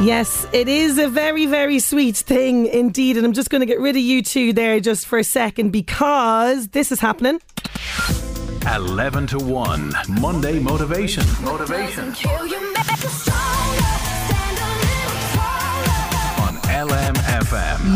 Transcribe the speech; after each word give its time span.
Yes, 0.00 0.46
it 0.52 0.68
is 0.68 0.98
a 0.98 1.08
very, 1.08 1.46
very 1.46 1.78
sweet 1.78 2.16
thing 2.16 2.66
indeed. 2.66 3.16
And 3.16 3.24
I'm 3.24 3.32
just 3.32 3.50
going 3.50 3.60
to 3.60 3.66
get 3.66 3.80
rid 3.80 3.96
of 3.96 4.02
you 4.02 4.22
two 4.22 4.52
there 4.52 4.80
just 4.80 5.06
for 5.06 5.18
a 5.18 5.24
second 5.24 5.70
because 5.70 6.68
this 6.68 6.90
is 6.90 6.98
happening. 7.00 7.40
11 8.74 9.26
to 9.28 9.38
1 9.38 9.92
Monday 10.20 10.58
Motivation. 10.58 11.24
Motivation. 11.42 12.14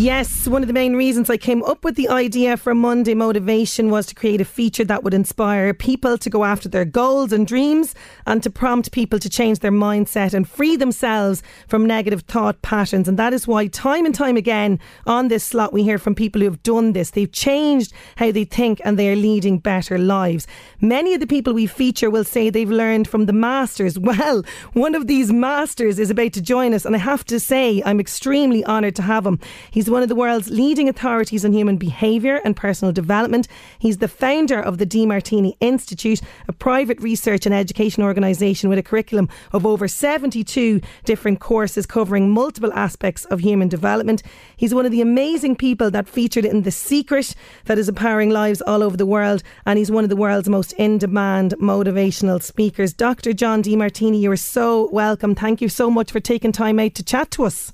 Yes, 0.07 0.47
one 0.47 0.63
of 0.63 0.69
the 0.69 0.73
main 0.73 0.95
reasons 0.95 1.29
I 1.29 1.37
came 1.37 1.65
up 1.65 1.83
with 1.83 1.97
the 1.97 2.09
idea 2.09 2.57
for 2.57 2.77
Monday 2.77 3.13
Motivation 3.13 3.91
was 3.91 4.07
to 4.07 4.15
create 4.15 4.41
a 4.41 4.45
feature 4.45 4.85
that 4.85 5.03
would 5.03 5.13
inspire 5.13 5.75
people 5.75 6.17
to 6.17 6.31
go 6.31 6.45
after 6.45 6.69
their 6.69 6.85
goals 6.85 7.33
and 7.33 7.45
dreams 7.45 7.93
and 8.25 8.41
to 8.45 8.49
prompt 8.49 8.93
people 8.93 9.19
to 9.19 9.29
change 9.29 9.59
their 9.59 9.73
mindset 9.73 10.33
and 10.33 10.49
free 10.49 10.77
themselves 10.77 11.43
from 11.67 11.85
negative 11.85 12.21
thought 12.21 12.63
patterns. 12.63 13.09
And 13.09 13.19
that 13.19 13.33
is 13.33 13.49
why, 13.49 13.67
time 13.67 14.07
and 14.07 14.15
time 14.15 14.37
again, 14.37 14.79
on 15.07 15.27
this 15.27 15.43
slot, 15.43 15.73
we 15.73 15.83
hear 15.83 15.99
from 15.99 16.15
people 16.15 16.41
who 16.41 16.45
have 16.45 16.63
done 16.63 16.93
this. 16.93 17.11
They've 17.11 17.33
changed 17.33 17.93
how 18.15 18.31
they 18.31 18.45
think 18.45 18.81
and 18.85 18.97
they 18.97 19.11
are 19.11 19.17
leading 19.17 19.59
better 19.59 19.99
lives. 19.99 20.47
Many 20.81 21.15
of 21.15 21.21
the 21.21 21.27
people 21.27 21.53
we 21.53 21.67
feature 21.67 22.11
will 22.11 22.23
say 22.23 22.49
they've 22.49 22.71
learned 22.71 23.09
from 23.09 23.27
the 23.27 23.33
masters. 23.33 23.99
Well, 24.07 24.45
one 24.73 24.95
of 24.95 25.09
these 25.09 25.33
masters 25.33 25.99
is 25.99 26.11
about 26.11 26.33
to 26.35 26.41
join 26.41 26.75
us, 26.75 26.85
and 26.85 26.95
I 26.95 27.01
have 27.01 27.25
to 27.25 27.41
say, 27.41 27.83
I'm 27.85 27.99
extremely 27.99 28.65
honoured 28.65 28.95
to 28.97 29.03
have 29.03 29.27
him. 29.27 29.41
He's 29.73 29.91
one 29.96 29.96
of 30.03 30.09
the 30.09 30.15
world's 30.15 30.51
leading 30.51 30.89
authorities 30.89 31.45
on 31.45 31.53
human 31.53 31.77
behaviour 31.77 32.41
and 32.45 32.57
personal 32.57 32.93
development. 32.93 33.49
He's 33.79 33.99
the 33.99 34.09
founder 34.09 34.61
of 34.61 34.79
the 34.79 34.87
Demartini 34.87 35.57
Institute, 35.61 36.21
a 36.49 36.53
private 36.53 37.01
research 37.01 37.47
and 37.47 37.55
education 37.55 38.03
organisation 38.03 38.69
with 38.69 38.79
a 38.79 38.83
curriculum 38.83 39.29
of 39.53 39.65
over 39.65 39.89
72 39.89 40.81
different 41.05 41.41
courses 41.41 41.87
covering 41.87 42.31
multiple 42.31 42.73
aspects 42.73 43.25
of 43.27 43.41
human 43.41 43.69
development. 43.69 44.23
He's 44.57 44.75
one 44.75 44.87
of 44.87 44.93
the 44.93 45.01
amazing 45.01 45.57
people 45.57 45.91
that 45.91 46.09
featured 46.09 46.45
in 46.45 46.63
The 46.63 46.71
Secret 46.71 47.35
that 47.67 47.79
is 47.79 47.89
empowering 47.89 48.31
lives 48.31 48.63
all 48.63 48.83
over 48.83 48.97
the 48.97 49.07
world, 49.07 49.43
and 49.65 49.79
he's 49.79 49.91
one 49.91 50.05
of 50.05 50.11
the 50.11 50.17
world's 50.17 50.49
most 50.49 50.73
in 50.75 50.99
demand 50.99 51.55
motivational 51.61 52.43
speakers. 52.43 52.93
Dr. 52.93 53.33
John 53.33 53.63
Demartini, 53.63 54.21
you 54.21 54.31
are 54.31 54.37
so 54.37 54.91
welcome. 54.91 55.35
Thank 55.35 55.61
you 55.61 55.69
so 55.69 55.91
much 55.91 56.11
for 56.13 56.21
taking 56.21 56.53
time 56.53 56.79
out 56.79 56.95
to 56.95 57.03
chat 57.03 57.31
to 57.33 57.45
us. 57.45 57.73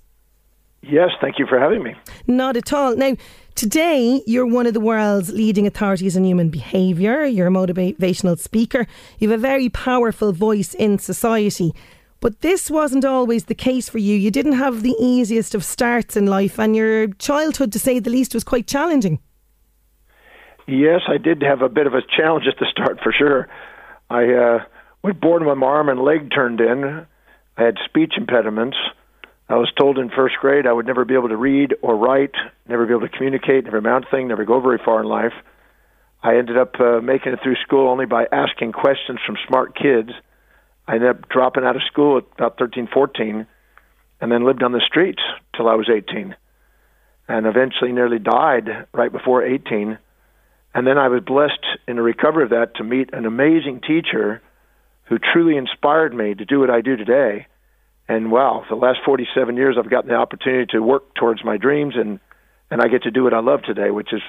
Yes, 0.82 1.10
thank 1.20 1.38
you 1.38 1.46
for 1.46 1.58
having 1.58 1.82
me. 1.82 1.94
Not 2.26 2.56
at 2.56 2.72
all. 2.72 2.96
Now, 2.96 3.16
today 3.54 4.22
you're 4.26 4.46
one 4.46 4.66
of 4.66 4.74
the 4.74 4.80
world's 4.80 5.32
leading 5.32 5.66
authorities 5.66 6.16
on 6.16 6.24
human 6.24 6.50
behaviour. 6.50 7.24
You're 7.24 7.46
a 7.46 7.50
motivational 7.50 8.38
speaker. 8.38 8.86
You 9.18 9.30
have 9.30 9.38
a 9.38 9.40
very 9.40 9.68
powerful 9.68 10.32
voice 10.32 10.74
in 10.74 10.98
society. 10.98 11.72
But 12.20 12.40
this 12.40 12.70
wasn't 12.70 13.04
always 13.04 13.44
the 13.44 13.54
case 13.54 13.88
for 13.88 13.98
you. 13.98 14.16
You 14.16 14.30
didn't 14.30 14.52
have 14.52 14.82
the 14.82 14.94
easiest 15.00 15.54
of 15.56 15.64
starts 15.64 16.16
in 16.16 16.26
life, 16.26 16.58
and 16.58 16.76
your 16.76 17.08
childhood, 17.14 17.72
to 17.72 17.80
say 17.80 17.98
the 17.98 18.10
least, 18.10 18.32
was 18.32 18.44
quite 18.44 18.68
challenging. 18.68 19.18
Yes, 20.68 21.00
I 21.08 21.18
did 21.18 21.42
have 21.42 21.62
a 21.62 21.68
bit 21.68 21.88
of 21.88 21.94
a 21.94 22.02
challenge 22.16 22.46
at 22.46 22.58
the 22.60 22.66
start 22.70 23.00
for 23.02 23.12
sure. 23.12 23.48
I 24.08 24.22
uh, 24.32 24.58
was 25.02 25.14
born 25.20 25.46
with 25.46 25.58
my 25.58 25.66
arm 25.66 25.88
and 25.88 26.00
leg 26.00 26.30
turned 26.32 26.60
in. 26.60 27.06
I 27.56 27.62
had 27.62 27.74
speech 27.84 28.14
impediments. 28.16 28.76
I 29.52 29.56
was 29.56 29.70
told 29.78 29.98
in 29.98 30.08
first 30.08 30.36
grade 30.40 30.66
I 30.66 30.72
would 30.72 30.86
never 30.86 31.04
be 31.04 31.12
able 31.12 31.28
to 31.28 31.36
read 31.36 31.74
or 31.82 31.94
write, 31.94 32.34
never 32.66 32.86
be 32.86 32.94
able 32.94 33.06
to 33.06 33.14
communicate, 33.14 33.64
never 33.64 33.76
amount 33.76 34.06
to 34.06 34.10
thing, 34.10 34.28
never 34.28 34.46
go 34.46 34.60
very 34.60 34.80
far 34.82 35.02
in 35.02 35.06
life. 35.06 35.34
I 36.22 36.38
ended 36.38 36.56
up 36.56 36.80
uh, 36.80 37.02
making 37.02 37.34
it 37.34 37.40
through 37.42 37.56
school 37.56 37.90
only 37.90 38.06
by 38.06 38.24
asking 38.32 38.72
questions 38.72 39.18
from 39.26 39.36
smart 39.46 39.76
kids. 39.76 40.08
I 40.88 40.94
ended 40.94 41.10
up 41.10 41.28
dropping 41.28 41.64
out 41.64 41.76
of 41.76 41.82
school 41.82 42.16
at 42.16 42.24
about 42.32 42.56
13, 42.56 42.88
14, 42.94 43.46
and 44.22 44.32
then 44.32 44.46
lived 44.46 44.62
on 44.62 44.72
the 44.72 44.80
streets 44.80 45.20
till 45.54 45.68
I 45.68 45.74
was 45.74 45.90
18, 45.94 46.34
and 47.28 47.46
eventually 47.46 47.92
nearly 47.92 48.18
died 48.18 48.86
right 48.94 49.12
before 49.12 49.44
18. 49.44 49.98
And 50.74 50.86
then 50.86 50.96
I 50.96 51.08
was 51.08 51.24
blessed 51.26 51.66
in 51.86 51.96
the 51.96 52.02
recovery 52.02 52.44
of 52.44 52.50
that 52.50 52.76
to 52.76 52.84
meet 52.84 53.12
an 53.12 53.26
amazing 53.26 53.82
teacher 53.86 54.40
who 55.04 55.18
truly 55.18 55.58
inspired 55.58 56.14
me 56.14 56.32
to 56.32 56.46
do 56.46 56.58
what 56.58 56.70
I 56.70 56.80
do 56.80 56.96
today. 56.96 57.48
And 58.08 58.30
wow, 58.30 58.64
the 58.68 58.76
last 58.76 58.98
47 59.04 59.56
years, 59.56 59.76
I've 59.78 59.90
gotten 59.90 60.10
the 60.10 60.16
opportunity 60.16 60.66
to 60.72 60.80
work 60.80 61.14
towards 61.14 61.44
my 61.44 61.56
dreams, 61.56 61.94
and 61.96 62.20
and 62.70 62.80
I 62.80 62.88
get 62.88 63.02
to 63.02 63.10
do 63.10 63.24
what 63.24 63.34
I 63.34 63.40
love 63.40 63.62
today, 63.62 63.90
which 63.90 64.12
is 64.12 64.22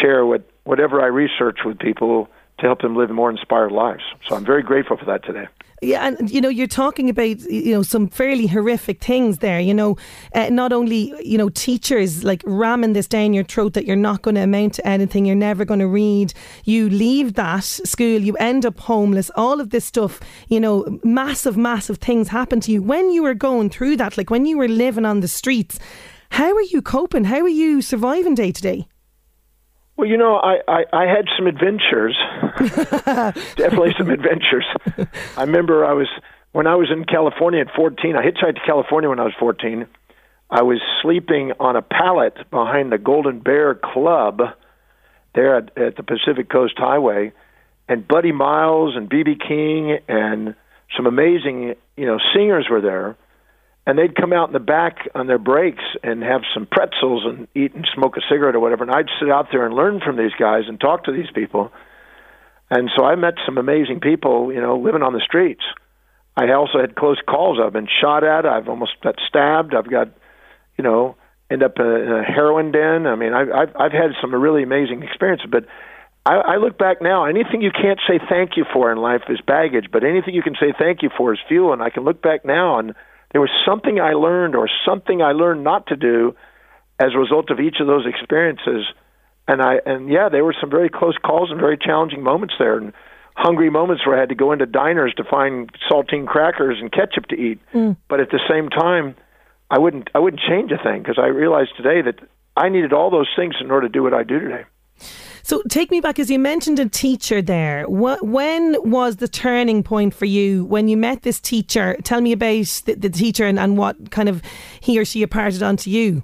share 0.00 0.24
what 0.24 0.48
whatever 0.64 1.00
I 1.00 1.06
research 1.06 1.60
with 1.64 1.78
people 1.78 2.28
to 2.58 2.66
help 2.66 2.80
them 2.80 2.96
live 2.96 3.10
more 3.10 3.30
inspired 3.30 3.72
lives. 3.72 4.02
So 4.28 4.36
I'm 4.36 4.44
very 4.44 4.62
grateful 4.62 4.96
for 4.96 5.04
that 5.06 5.24
today. 5.24 5.48
Yeah, 5.82 6.06
and 6.06 6.30
you 6.30 6.40
know, 6.40 6.48
you're 6.48 6.68
talking 6.68 7.10
about 7.10 7.40
you 7.50 7.74
know 7.74 7.82
some 7.82 8.06
fairly 8.06 8.46
horrific 8.46 9.02
things 9.02 9.38
there. 9.38 9.58
You 9.58 9.74
know, 9.74 9.96
uh, 10.32 10.48
not 10.48 10.72
only 10.72 11.12
you 11.28 11.36
know 11.36 11.48
teachers 11.48 12.22
like 12.22 12.40
ramming 12.46 12.92
this 12.92 13.08
down 13.08 13.34
your 13.34 13.42
throat 13.42 13.72
that 13.72 13.84
you're 13.84 13.96
not 13.96 14.22
going 14.22 14.36
to 14.36 14.42
amount 14.42 14.74
to 14.74 14.86
anything, 14.86 15.26
you're 15.26 15.34
never 15.34 15.64
going 15.64 15.80
to 15.80 15.88
read. 15.88 16.34
You 16.64 16.88
leave 16.88 17.34
that 17.34 17.64
school, 17.64 18.20
you 18.20 18.36
end 18.36 18.64
up 18.64 18.78
homeless. 18.78 19.28
All 19.34 19.60
of 19.60 19.70
this 19.70 19.84
stuff, 19.84 20.20
you 20.46 20.60
know, 20.60 21.00
massive, 21.02 21.56
massive 21.56 21.98
things 21.98 22.28
happen 22.28 22.60
to 22.60 22.70
you 22.70 22.80
when 22.80 23.10
you 23.10 23.24
were 23.24 23.34
going 23.34 23.68
through 23.68 23.96
that. 23.96 24.16
Like 24.16 24.30
when 24.30 24.46
you 24.46 24.58
were 24.58 24.68
living 24.68 25.04
on 25.04 25.18
the 25.18 25.26
streets, 25.26 25.80
how 26.30 26.54
are 26.54 26.62
you 26.62 26.80
coping? 26.80 27.24
How 27.24 27.40
are 27.40 27.48
you 27.48 27.82
surviving 27.82 28.36
day 28.36 28.52
to 28.52 28.62
day? 28.62 28.86
Well, 29.96 30.08
you 30.08 30.16
know, 30.16 30.36
I, 30.36 30.60
I, 30.66 30.84
I 30.92 31.06
had 31.06 31.26
some 31.36 31.46
adventures. 31.46 32.16
Definitely 33.56 33.94
some 33.98 34.10
adventures. 34.10 34.64
I 35.36 35.42
remember 35.42 35.84
I 35.84 35.92
was 35.92 36.08
when 36.52 36.66
I 36.66 36.76
was 36.76 36.90
in 36.90 37.04
California 37.04 37.60
at 37.60 37.74
14. 37.74 38.16
I 38.16 38.22
hitchhiked 38.22 38.54
to 38.54 38.66
California 38.66 39.08
when 39.08 39.20
I 39.20 39.24
was 39.24 39.34
14. 39.38 39.86
I 40.50 40.62
was 40.62 40.80
sleeping 41.00 41.52
on 41.60 41.76
a 41.76 41.82
pallet 41.82 42.36
behind 42.50 42.92
the 42.92 42.98
Golden 42.98 43.40
Bear 43.40 43.74
Club 43.74 44.40
there 45.34 45.56
at, 45.56 45.76
at 45.78 45.96
the 45.96 46.02
Pacific 46.02 46.50
Coast 46.50 46.74
Highway, 46.76 47.32
and 47.88 48.06
Buddy 48.06 48.32
Miles 48.32 48.94
and 48.96 49.10
BB 49.10 49.40
King 49.46 49.98
and 50.08 50.54
some 50.96 51.06
amazing 51.06 51.74
you 51.96 52.06
know 52.06 52.18
singers 52.34 52.66
were 52.70 52.80
there 52.80 53.16
and 53.86 53.98
they'd 53.98 54.14
come 54.14 54.32
out 54.32 54.48
in 54.48 54.52
the 54.52 54.60
back 54.60 55.08
on 55.14 55.26
their 55.26 55.38
breaks 55.38 55.82
and 56.02 56.22
have 56.22 56.42
some 56.54 56.66
pretzels 56.66 57.24
and 57.26 57.48
eat 57.54 57.74
and 57.74 57.86
smoke 57.94 58.16
a 58.16 58.20
cigarette 58.28 58.54
or 58.54 58.60
whatever. 58.60 58.84
And 58.84 58.92
I'd 58.92 59.08
sit 59.18 59.30
out 59.30 59.48
there 59.50 59.66
and 59.66 59.74
learn 59.74 60.00
from 60.00 60.16
these 60.16 60.32
guys 60.38 60.64
and 60.68 60.80
talk 60.80 61.04
to 61.04 61.12
these 61.12 61.30
people. 61.34 61.72
And 62.70 62.90
so 62.96 63.04
I 63.04 63.16
met 63.16 63.34
some 63.44 63.58
amazing 63.58 64.00
people, 64.00 64.52
you 64.52 64.60
know, 64.60 64.78
living 64.78 65.02
on 65.02 65.12
the 65.12 65.20
streets. 65.20 65.62
I 66.36 66.50
also 66.52 66.80
had 66.80 66.94
close 66.94 67.20
calls. 67.28 67.58
I've 67.62 67.72
been 67.72 67.88
shot 68.00 68.24
at. 68.24 68.46
I've 68.46 68.68
almost 68.68 68.92
got 69.02 69.16
stabbed. 69.28 69.74
I've 69.74 69.90
got, 69.90 70.08
you 70.78 70.84
know, 70.84 71.16
end 71.50 71.62
up 71.62 71.78
in 71.78 71.84
a 71.84 72.22
heroin 72.22 72.72
den. 72.72 73.06
I 73.06 73.16
mean, 73.16 73.34
I've 73.34 73.74
I've, 73.78 73.92
had 73.92 74.12
some 74.20 74.34
really 74.34 74.62
amazing 74.62 75.02
experiences. 75.02 75.48
But 75.50 75.66
I, 76.24 76.36
I 76.36 76.56
look 76.56 76.78
back 76.78 77.02
now. 77.02 77.26
Anything 77.26 77.60
you 77.60 77.72
can't 77.72 78.00
say 78.08 78.18
thank 78.30 78.56
you 78.56 78.64
for 78.72 78.90
in 78.90 78.98
life 78.98 79.22
is 79.28 79.40
baggage. 79.46 79.88
But 79.92 80.04
anything 80.04 80.34
you 80.34 80.42
can 80.42 80.54
say 80.54 80.72
thank 80.78 81.02
you 81.02 81.10
for 81.18 81.34
is 81.34 81.40
fuel. 81.48 81.72
And 81.74 81.82
I 81.82 81.90
can 81.90 82.04
look 82.04 82.22
back 82.22 82.44
now 82.44 82.78
and 82.78 82.94
there 83.32 83.40
was 83.40 83.50
something 83.66 84.00
I 84.00 84.12
learned 84.12 84.54
or 84.54 84.68
something 84.86 85.22
I 85.22 85.32
learned 85.32 85.64
not 85.64 85.86
to 85.88 85.96
do 85.96 86.36
as 86.98 87.14
a 87.14 87.18
result 87.18 87.50
of 87.50 87.58
each 87.60 87.76
of 87.80 87.86
those 87.86 88.06
experiences. 88.06 88.84
And 89.48 89.60
I 89.60 89.80
and 89.84 90.08
yeah, 90.08 90.28
there 90.28 90.44
were 90.44 90.54
some 90.60 90.70
very 90.70 90.88
close 90.88 91.16
calls 91.18 91.50
and 91.50 91.58
very 91.58 91.76
challenging 91.76 92.22
moments 92.22 92.54
there. 92.58 92.78
And 92.78 92.92
hungry 93.34 93.70
moments 93.70 94.06
where 94.06 94.16
I 94.16 94.20
had 94.20 94.28
to 94.28 94.34
go 94.34 94.52
into 94.52 94.66
diners 94.66 95.14
to 95.16 95.24
find 95.24 95.70
saltine 95.90 96.26
crackers 96.26 96.78
and 96.80 96.92
ketchup 96.92 97.26
to 97.28 97.36
eat. 97.36 97.58
Mm. 97.72 97.96
But 98.08 98.20
at 98.20 98.30
the 98.30 98.40
same 98.48 98.68
time, 98.68 99.16
I 99.70 99.78
wouldn't 99.78 100.10
I 100.14 100.18
wouldn't 100.18 100.42
change 100.42 100.70
a 100.70 100.82
thing 100.82 101.02
because 101.02 101.18
I 101.18 101.26
realized 101.26 101.70
today 101.76 102.02
that 102.02 102.20
I 102.56 102.68
needed 102.68 102.92
all 102.92 103.10
those 103.10 103.28
things 103.34 103.54
in 103.60 103.70
order 103.70 103.88
to 103.88 103.92
do 103.92 104.02
what 104.02 104.14
I 104.14 104.22
do 104.22 104.38
today. 104.38 104.64
So 105.44 105.62
take 105.68 105.90
me 105.90 106.00
back, 106.00 106.18
as 106.18 106.30
you 106.30 106.38
mentioned 106.38 106.78
a 106.78 106.88
teacher 106.88 107.42
there. 107.42 107.84
What, 107.88 108.26
when 108.26 108.76
was 108.90 109.16
the 109.16 109.28
turning 109.28 109.82
point 109.82 110.14
for 110.14 110.24
you 110.24 110.64
when 110.64 110.88
you 110.88 110.96
met 110.96 111.22
this 111.22 111.40
teacher? 111.40 111.96
Tell 112.04 112.20
me 112.20 112.32
about 112.32 112.82
the, 112.86 112.94
the 112.96 113.10
teacher 113.10 113.44
and, 113.46 113.58
and 113.58 113.76
what 113.76 114.10
kind 114.10 114.28
of 114.28 114.42
he 114.80 114.98
or 114.98 115.04
she 115.04 115.22
imparted 115.22 115.62
onto 115.62 115.90
you. 115.90 116.22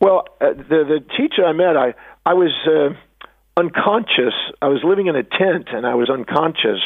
Well, 0.00 0.24
uh, 0.40 0.52
the 0.52 0.84
the 0.84 1.04
teacher 1.16 1.44
I 1.44 1.52
met, 1.52 1.76
I 1.76 1.94
I 2.26 2.34
was 2.34 2.52
uh, 2.66 2.94
unconscious. 3.56 4.34
I 4.60 4.68
was 4.68 4.80
living 4.84 5.06
in 5.06 5.16
a 5.16 5.22
tent 5.22 5.68
and 5.72 5.86
I 5.86 5.94
was 5.94 6.10
unconscious, 6.10 6.80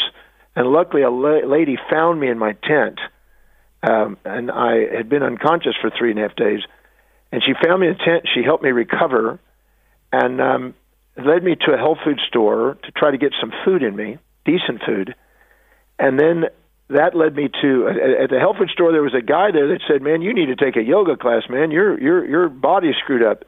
and 0.55 0.69
luckily 0.69 1.03
a 1.03 1.11
la- 1.11 1.45
lady 1.45 1.77
found 1.91 2.21
me 2.21 2.29
in 2.29 2.39
my 2.39 2.53
tent, 2.53 3.01
um, 3.83 4.17
and 4.25 4.51
I 4.51 4.95
had 4.97 5.09
been 5.09 5.25
unconscious 5.25 5.75
for 5.81 5.91
three 5.91 6.11
and 6.11 6.21
a 6.21 6.23
half 6.23 6.37
days, 6.37 6.61
and 7.33 7.43
she 7.43 7.53
found 7.67 7.81
me 7.81 7.89
in 7.89 7.95
a 7.95 8.05
tent. 8.05 8.29
She 8.33 8.45
helped 8.45 8.63
me 8.63 8.71
recover, 8.71 9.41
and 10.13 10.41
um, 10.41 10.75
led 11.17 11.43
me 11.43 11.57
to 11.67 11.73
a 11.73 11.77
health 11.77 11.99
food 12.05 12.21
store 12.29 12.79
to 12.85 12.93
try 12.93 13.11
to 13.11 13.19
get 13.19 13.33
some 13.41 13.53
food 13.65 13.83
in 13.83 13.97
me, 13.97 14.19
decent 14.45 14.83
food, 14.87 15.15
and 15.99 16.19
then 16.19 16.45
that 16.89 17.15
led 17.15 17.35
me 17.37 17.49
to 17.63 17.89
at 18.23 18.31
the 18.31 18.39
health 18.39 18.57
food 18.59 18.71
store. 18.71 18.93
There 18.93 19.03
was 19.03 19.15
a 19.15 19.23
guy 19.23 19.51
there 19.53 19.69
that 19.69 19.81
said, 19.87 20.03
"Man, 20.03 20.23
you 20.23 20.35
need 20.35 20.47
to 20.47 20.57
take 20.57 20.77
a 20.77 20.83
yoga 20.83 21.17
class, 21.17 21.43
man. 21.49 21.71
Your 21.71 22.01
your 22.01 22.25
your 22.25 22.49
body's 22.49 22.97
screwed 22.97 23.23
up." 23.23 23.45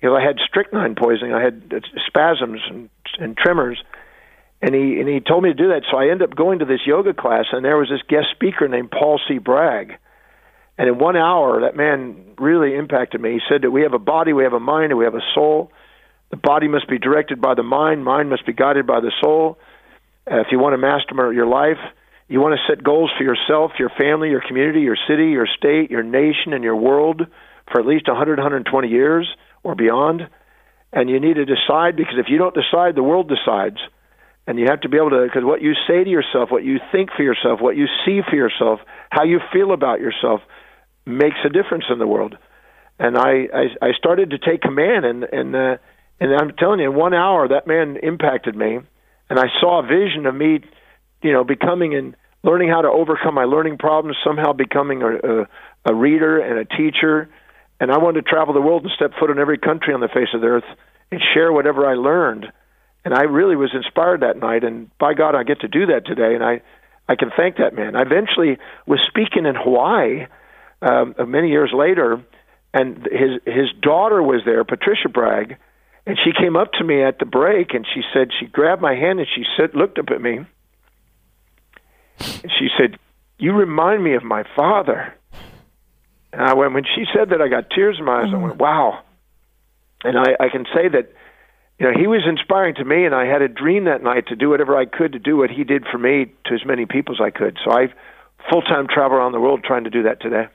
Because 0.00 0.18
I 0.20 0.26
had 0.26 0.38
strychnine 0.40 0.96
poisoning, 0.96 1.32
I 1.32 1.42
had 1.42 1.72
uh, 1.72 1.78
spasms 2.08 2.60
and, 2.68 2.90
and 3.20 3.36
tremors, 3.36 3.80
and 4.60 4.74
he 4.74 4.98
and 4.98 5.08
he 5.08 5.20
told 5.20 5.44
me 5.44 5.50
to 5.50 5.54
do 5.54 5.68
that. 5.68 5.82
So 5.90 5.96
I 5.96 6.10
ended 6.10 6.28
up 6.28 6.36
going 6.36 6.58
to 6.58 6.64
this 6.64 6.80
yoga 6.84 7.14
class, 7.14 7.46
and 7.52 7.64
there 7.64 7.76
was 7.76 7.88
this 7.88 8.02
guest 8.08 8.26
speaker 8.34 8.66
named 8.66 8.90
Paul 8.90 9.20
C. 9.28 9.38
Bragg. 9.38 9.92
And 10.76 10.88
in 10.88 10.98
one 10.98 11.16
hour, 11.16 11.60
that 11.60 11.76
man 11.76 12.34
really 12.38 12.74
impacted 12.74 13.20
me. 13.20 13.34
He 13.34 13.40
said 13.48 13.62
that 13.62 13.70
we 13.70 13.82
have 13.82 13.92
a 13.92 13.98
body, 13.98 14.32
we 14.32 14.42
have 14.42 14.54
a 14.54 14.60
mind, 14.60 14.90
and 14.90 14.98
we 14.98 15.04
have 15.04 15.14
a 15.14 15.22
soul. 15.34 15.70
The 16.32 16.38
body 16.38 16.66
must 16.66 16.88
be 16.88 16.98
directed 16.98 17.42
by 17.42 17.54
the 17.54 17.62
mind, 17.62 18.04
mind 18.04 18.30
must 18.30 18.46
be 18.46 18.54
guided 18.54 18.86
by 18.86 19.00
the 19.00 19.12
soul. 19.22 19.58
Uh, 20.28 20.40
if 20.40 20.46
you 20.50 20.58
want 20.58 20.72
to 20.72 20.78
master 20.78 21.32
your 21.32 21.46
life, 21.46 21.78
you 22.26 22.40
want 22.40 22.58
to 22.58 22.72
set 22.72 22.82
goals 22.82 23.10
for 23.18 23.22
yourself, 23.22 23.72
your 23.78 23.90
family, 23.90 24.30
your 24.30 24.40
community, 24.40 24.80
your 24.80 24.96
city, 25.06 25.30
your 25.30 25.46
state, 25.46 25.90
your 25.90 26.02
nation, 26.02 26.54
and 26.54 26.64
your 26.64 26.76
world 26.76 27.26
for 27.70 27.80
at 27.80 27.86
least 27.86 28.08
100, 28.08 28.38
120 28.38 28.88
years 28.88 29.28
or 29.62 29.74
beyond. 29.74 30.22
And 30.90 31.10
you 31.10 31.20
need 31.20 31.34
to 31.34 31.44
decide 31.44 31.96
because 31.96 32.16
if 32.16 32.26
you 32.30 32.38
don't 32.38 32.54
decide, 32.54 32.94
the 32.94 33.02
world 33.02 33.28
decides. 33.28 33.76
And 34.46 34.58
you 34.58 34.66
have 34.70 34.80
to 34.80 34.88
be 34.88 34.96
able 34.96 35.10
to, 35.10 35.24
because 35.24 35.44
what 35.44 35.60
you 35.60 35.74
say 35.86 36.02
to 36.02 36.10
yourself, 36.10 36.50
what 36.50 36.64
you 36.64 36.78
think 36.90 37.10
for 37.14 37.22
yourself, 37.22 37.60
what 37.60 37.76
you 37.76 37.86
see 38.06 38.20
for 38.28 38.36
yourself, 38.36 38.80
how 39.10 39.24
you 39.24 39.38
feel 39.52 39.72
about 39.72 40.00
yourself 40.00 40.40
makes 41.04 41.36
a 41.44 41.50
difference 41.50 41.84
in 41.90 41.98
the 41.98 42.06
world. 42.06 42.38
And 42.98 43.18
I, 43.18 43.48
I, 43.52 43.88
I 43.88 43.92
started 43.98 44.30
to 44.30 44.38
take 44.38 44.62
command, 44.62 45.04
and, 45.04 45.24
and, 45.24 45.54
uh, 45.54 45.76
and 46.20 46.34
I'm 46.34 46.52
telling 46.56 46.80
you, 46.80 46.90
in 46.90 46.96
one 46.96 47.14
hour, 47.14 47.48
that 47.48 47.66
man 47.66 47.96
impacted 48.02 48.54
me. 48.54 48.80
And 49.28 49.38
I 49.38 49.46
saw 49.60 49.82
a 49.82 49.86
vision 49.86 50.26
of 50.26 50.34
me, 50.34 50.60
you 51.22 51.32
know, 51.32 51.44
becoming 51.44 51.94
and 51.94 52.16
learning 52.42 52.68
how 52.68 52.82
to 52.82 52.88
overcome 52.88 53.34
my 53.34 53.44
learning 53.44 53.78
problems, 53.78 54.16
somehow 54.24 54.52
becoming 54.52 55.02
a, 55.02 55.14
a, 55.16 55.48
a 55.86 55.94
reader 55.94 56.38
and 56.38 56.58
a 56.58 56.64
teacher. 56.64 57.28
And 57.80 57.90
I 57.90 57.98
wanted 57.98 58.24
to 58.24 58.30
travel 58.30 58.54
the 58.54 58.60
world 58.60 58.82
and 58.82 58.92
step 58.94 59.12
foot 59.18 59.30
in 59.30 59.38
every 59.38 59.58
country 59.58 59.94
on 59.94 60.00
the 60.00 60.08
face 60.08 60.28
of 60.34 60.40
the 60.40 60.48
earth 60.48 60.64
and 61.10 61.20
share 61.34 61.52
whatever 61.52 61.86
I 61.86 61.94
learned. 61.94 62.52
And 63.04 63.14
I 63.14 63.22
really 63.22 63.56
was 63.56 63.70
inspired 63.74 64.20
that 64.20 64.38
night. 64.38 64.64
And 64.64 64.96
by 64.98 65.14
God, 65.14 65.34
I 65.34 65.42
get 65.42 65.60
to 65.60 65.68
do 65.68 65.86
that 65.86 66.06
today. 66.06 66.34
And 66.34 66.44
I, 66.44 66.62
I 67.08 67.16
can 67.16 67.30
thank 67.36 67.56
that 67.56 67.74
man. 67.74 67.96
I 67.96 68.02
eventually 68.02 68.58
was 68.86 69.00
speaking 69.08 69.46
in 69.46 69.54
Hawaii 69.54 70.26
um, 70.82 71.14
many 71.26 71.48
years 71.48 71.70
later, 71.74 72.22
and 72.74 73.06
his 73.10 73.40
his 73.44 73.68
daughter 73.80 74.22
was 74.22 74.42
there, 74.44 74.64
Patricia 74.64 75.08
Bragg, 75.08 75.56
and 76.06 76.18
she 76.22 76.32
came 76.32 76.56
up 76.56 76.72
to 76.74 76.84
me 76.84 77.02
at 77.02 77.18
the 77.18 77.24
break 77.24 77.74
and 77.74 77.86
she 77.92 78.02
said 78.12 78.30
she 78.38 78.46
grabbed 78.46 78.82
my 78.82 78.94
hand 78.94 79.20
and 79.20 79.28
she 79.34 79.44
said 79.56 79.74
looked 79.74 79.98
up 79.98 80.10
at 80.10 80.20
me 80.20 80.40
and 82.18 82.52
she 82.58 82.68
said, 82.78 82.98
"You 83.38 83.52
remind 83.52 84.02
me 84.02 84.14
of 84.14 84.22
my 84.22 84.44
father." 84.56 85.14
And 86.32 86.42
I 86.42 86.54
went 86.54 86.72
when 86.72 86.84
she 86.84 87.04
said 87.14 87.30
that, 87.30 87.42
I 87.42 87.48
got 87.48 87.70
tears 87.70 87.98
in 87.98 88.04
my 88.04 88.22
eyes. 88.22 88.32
I 88.32 88.36
went, 88.36 88.54
mm-hmm. 88.54 88.62
"Wow!" 88.62 89.02
And 90.04 90.18
I, 90.18 90.36
I 90.40 90.48
can 90.48 90.64
say 90.74 90.88
that, 90.88 91.12
you 91.78 91.86
know, 91.86 91.98
he 91.98 92.06
was 92.06 92.22
inspiring 92.26 92.74
to 92.76 92.84
me, 92.84 93.04
and 93.04 93.14
I 93.14 93.26
had 93.26 93.42
a 93.42 93.48
dream 93.48 93.84
that 93.84 94.02
night 94.02 94.26
to 94.28 94.36
do 94.36 94.48
whatever 94.48 94.76
I 94.76 94.84
could 94.86 95.12
to 95.12 95.18
do 95.18 95.36
what 95.36 95.50
he 95.50 95.64
did 95.64 95.86
for 95.86 95.98
me 95.98 96.32
to 96.46 96.54
as 96.54 96.64
many 96.64 96.86
people 96.86 97.14
as 97.14 97.20
I 97.20 97.30
could. 97.30 97.58
So 97.64 97.70
I 97.70 97.92
full 98.50 98.62
time 98.62 98.88
travel 98.88 99.16
around 99.16 99.32
the 99.32 99.40
world 99.40 99.62
trying 99.64 99.84
to 99.84 99.90
do 99.90 100.02
that 100.04 100.20
today. 100.20 100.48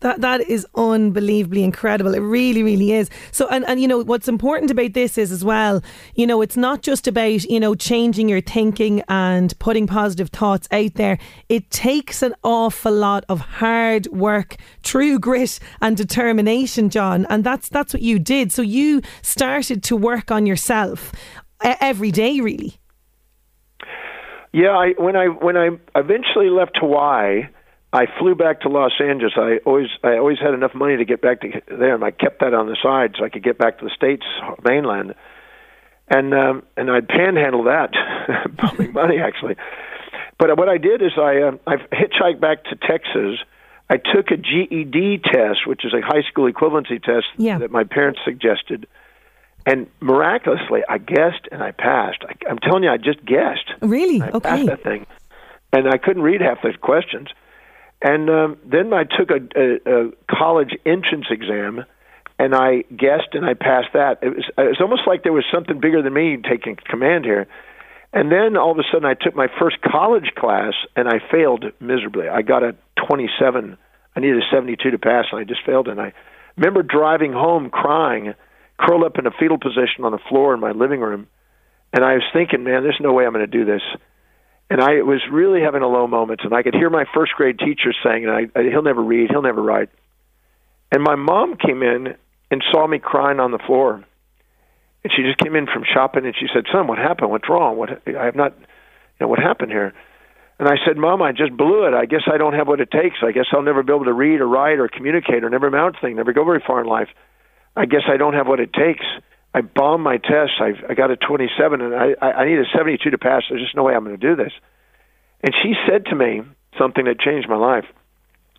That 0.00 0.20
that 0.20 0.40
is 0.42 0.66
unbelievably 0.74 1.62
incredible. 1.62 2.14
It 2.14 2.20
really, 2.20 2.62
really 2.62 2.92
is. 2.92 3.10
So, 3.32 3.48
and 3.48 3.64
and 3.66 3.80
you 3.80 3.88
know 3.88 4.02
what's 4.02 4.28
important 4.28 4.70
about 4.70 4.92
this 4.92 5.16
is 5.18 5.32
as 5.32 5.44
well. 5.44 5.82
You 6.14 6.26
know, 6.26 6.42
it's 6.42 6.56
not 6.56 6.82
just 6.82 7.06
about 7.06 7.44
you 7.44 7.60
know 7.60 7.74
changing 7.74 8.28
your 8.28 8.40
thinking 8.40 9.02
and 9.08 9.58
putting 9.58 9.86
positive 9.86 10.30
thoughts 10.30 10.68
out 10.70 10.94
there. 10.94 11.18
It 11.48 11.70
takes 11.70 12.22
an 12.22 12.34
awful 12.42 12.92
lot 12.92 13.24
of 13.28 13.40
hard 13.40 14.06
work, 14.08 14.56
true 14.82 15.18
grit, 15.18 15.58
and 15.80 15.96
determination, 15.96 16.90
John. 16.90 17.26
And 17.30 17.44
that's 17.44 17.68
that's 17.68 17.92
what 17.92 18.02
you 18.02 18.18
did. 18.18 18.52
So 18.52 18.62
you 18.62 19.02
started 19.22 19.82
to 19.84 19.96
work 19.96 20.30
on 20.30 20.46
yourself 20.46 21.12
every 21.62 22.10
day, 22.10 22.40
really. 22.40 22.78
Yeah, 24.52 24.70
I, 24.70 24.92
when 24.98 25.16
I 25.16 25.26
when 25.26 25.56
I 25.56 25.70
eventually 25.96 26.48
left 26.48 26.78
Hawaii 26.78 27.42
I 27.94 28.06
flew 28.18 28.34
back 28.34 28.62
to 28.62 28.68
Los 28.68 28.90
Angeles. 29.00 29.34
I 29.36 29.58
always 29.64 29.86
I 30.02 30.18
always 30.18 30.38
had 30.40 30.52
enough 30.52 30.74
money 30.74 30.96
to 30.96 31.04
get 31.04 31.22
back 31.22 31.42
to 31.42 31.62
there, 31.68 31.94
and 31.94 32.02
I 32.02 32.10
kept 32.10 32.40
that 32.40 32.52
on 32.52 32.66
the 32.66 32.76
side 32.82 33.14
so 33.16 33.24
I 33.24 33.28
could 33.28 33.44
get 33.44 33.56
back 33.56 33.78
to 33.78 33.84
the 33.84 33.90
states 33.94 34.26
mainland. 34.64 35.14
And 36.08 36.34
um, 36.34 36.64
and 36.76 36.90
I'd 36.90 37.06
panhandle 37.06 37.62
that, 37.64 37.92
bumming 38.56 38.92
money 38.92 39.18
actually. 39.20 39.54
But 40.38 40.58
what 40.58 40.68
I 40.68 40.76
did 40.76 41.02
is 41.02 41.12
I 41.16 41.42
uh, 41.42 41.52
I 41.68 41.76
hitchhiked 41.76 42.40
back 42.40 42.64
to 42.64 42.74
Texas. 42.74 43.38
I 43.88 43.98
took 43.98 44.32
a 44.32 44.36
GED 44.36 45.18
test, 45.18 45.64
which 45.64 45.84
is 45.84 45.94
a 45.94 46.00
high 46.00 46.22
school 46.28 46.50
equivalency 46.50 47.00
test 47.00 47.26
yeah. 47.36 47.58
that 47.58 47.70
my 47.70 47.84
parents 47.84 48.18
suggested. 48.24 48.88
And 49.66 49.86
miraculously, 50.00 50.80
I 50.88 50.98
guessed 50.98 51.46
and 51.52 51.62
I 51.62 51.70
passed. 51.70 52.24
I, 52.28 52.34
I'm 52.50 52.58
telling 52.58 52.82
you, 52.82 52.90
I 52.90 52.96
just 52.96 53.24
guessed. 53.24 53.70
Really? 53.80 54.20
I 54.20 54.30
okay. 54.30 54.40
Passed 54.40 54.66
that 54.66 54.82
thing, 54.82 55.06
and 55.72 55.88
I 55.88 55.96
couldn't 55.96 56.22
read 56.22 56.40
half 56.40 56.60
the 56.62 56.72
questions. 56.76 57.28
And 58.04 58.28
um, 58.28 58.58
then 58.70 58.92
I 58.92 59.04
took 59.04 59.30
a, 59.30 59.40
a, 59.58 60.08
a 60.08 60.10
college 60.30 60.76
entrance 60.84 61.24
exam, 61.30 61.86
and 62.38 62.54
I 62.54 62.84
guessed 62.94 63.32
and 63.32 63.46
I 63.46 63.54
passed 63.54 63.94
that. 63.94 64.18
It 64.20 64.28
was, 64.28 64.44
it 64.58 64.68
was 64.68 64.78
almost 64.78 65.02
like 65.06 65.22
there 65.22 65.32
was 65.32 65.46
something 65.52 65.80
bigger 65.80 66.02
than 66.02 66.12
me 66.12 66.36
taking 66.36 66.76
command 66.84 67.24
here. 67.24 67.46
And 68.12 68.30
then 68.30 68.58
all 68.58 68.72
of 68.72 68.78
a 68.78 68.82
sudden, 68.92 69.06
I 69.06 69.14
took 69.14 69.34
my 69.34 69.48
first 69.58 69.80
college 69.80 70.32
class, 70.36 70.74
and 70.94 71.08
I 71.08 71.18
failed 71.32 71.64
miserably. 71.80 72.28
I 72.28 72.42
got 72.42 72.62
a 72.62 72.76
27. 73.08 73.78
I 74.14 74.20
needed 74.20 74.36
a 74.36 74.46
72 74.54 74.90
to 74.90 74.98
pass, 74.98 75.24
and 75.32 75.40
I 75.40 75.44
just 75.44 75.64
failed. 75.64 75.88
And 75.88 75.98
I 75.98 76.12
remember 76.58 76.82
driving 76.82 77.32
home 77.32 77.70
crying, 77.70 78.34
curled 78.78 79.04
up 79.04 79.18
in 79.18 79.26
a 79.26 79.30
fetal 79.30 79.58
position 79.58 80.04
on 80.04 80.12
the 80.12 80.20
floor 80.28 80.52
in 80.52 80.60
my 80.60 80.72
living 80.72 81.00
room. 81.00 81.26
And 81.94 82.04
I 82.04 82.14
was 82.14 82.24
thinking, 82.34 82.64
man, 82.64 82.82
there's 82.82 83.00
no 83.00 83.14
way 83.14 83.24
I'm 83.24 83.32
going 83.32 83.50
to 83.50 83.58
do 83.58 83.64
this 83.64 83.82
and 84.74 84.82
I 84.82 85.02
was 85.02 85.20
really 85.30 85.60
having 85.60 85.82
a 85.82 85.86
low 85.86 86.08
moment, 86.08 86.40
and 86.42 86.52
I 86.52 86.64
could 86.64 86.74
hear 86.74 86.90
my 86.90 87.04
first 87.14 87.30
grade 87.34 87.60
teacher 87.60 87.94
saying, 88.02 88.28
I, 88.28 88.48
I, 88.58 88.64
"He'll 88.64 88.82
never 88.82 89.00
read, 89.00 89.30
he'll 89.30 89.40
never 89.40 89.62
write." 89.62 89.88
And 90.90 91.00
my 91.00 91.14
mom 91.14 91.54
came 91.56 91.80
in 91.84 92.16
and 92.50 92.64
saw 92.72 92.84
me 92.84 92.98
crying 92.98 93.38
on 93.38 93.52
the 93.52 93.60
floor, 93.60 94.04
and 95.04 95.12
she 95.14 95.22
just 95.22 95.38
came 95.38 95.54
in 95.54 95.66
from 95.66 95.84
shopping, 95.84 96.26
and 96.26 96.34
she 96.34 96.48
said, 96.52 96.64
"Son, 96.72 96.88
what 96.88 96.98
happened? 96.98 97.30
What's 97.30 97.48
wrong? 97.48 97.76
What 97.76 98.02
I 98.04 98.24
have 98.24 98.34
not, 98.34 98.58
you 98.58 98.66
know, 99.20 99.28
what 99.28 99.38
happened 99.38 99.70
here?" 99.70 99.94
And 100.58 100.68
I 100.68 100.74
said, 100.84 100.96
"Mom, 100.96 101.22
I 101.22 101.30
just 101.30 101.56
blew 101.56 101.86
it. 101.86 101.94
I 101.94 102.06
guess 102.06 102.22
I 102.26 102.36
don't 102.36 102.54
have 102.54 102.66
what 102.66 102.80
it 102.80 102.90
takes. 102.90 103.18
I 103.22 103.30
guess 103.30 103.46
I'll 103.52 103.62
never 103.62 103.84
be 103.84 103.92
able 103.92 104.06
to 104.06 104.12
read 104.12 104.40
or 104.40 104.48
write 104.48 104.80
or 104.80 104.88
communicate 104.88 105.44
or 105.44 105.50
never 105.50 105.68
amount 105.68 105.94
to 105.94 106.00
thing, 106.00 106.16
never 106.16 106.32
go 106.32 106.42
very 106.42 106.62
far 106.66 106.80
in 106.80 106.88
life. 106.88 107.10
I 107.76 107.86
guess 107.86 108.02
I 108.08 108.16
don't 108.16 108.34
have 108.34 108.48
what 108.48 108.58
it 108.58 108.72
takes." 108.72 109.06
I 109.54 109.60
bombed 109.60 110.02
my 110.02 110.16
test. 110.16 110.52
I, 110.58 110.72
I 110.90 110.94
got 110.94 111.12
a 111.12 111.16
27, 111.16 111.80
and 111.80 111.94
I, 111.94 112.14
I 112.20 112.44
need 112.44 112.58
a 112.58 112.64
72 112.76 113.08
to 113.08 113.18
pass. 113.18 113.44
There's 113.48 113.62
just 113.62 113.76
no 113.76 113.84
way 113.84 113.94
I'm 113.94 114.04
going 114.04 114.18
to 114.18 114.26
do 114.26 114.34
this. 114.34 114.52
And 115.42 115.54
she 115.62 115.74
said 115.88 116.06
to 116.06 116.16
me 116.16 116.42
something 116.76 117.04
that 117.04 117.20
changed 117.20 117.48
my 117.48 117.56
life. 117.56 117.84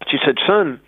She 0.09 0.17
said, 0.25 0.35
Son, 0.47 0.79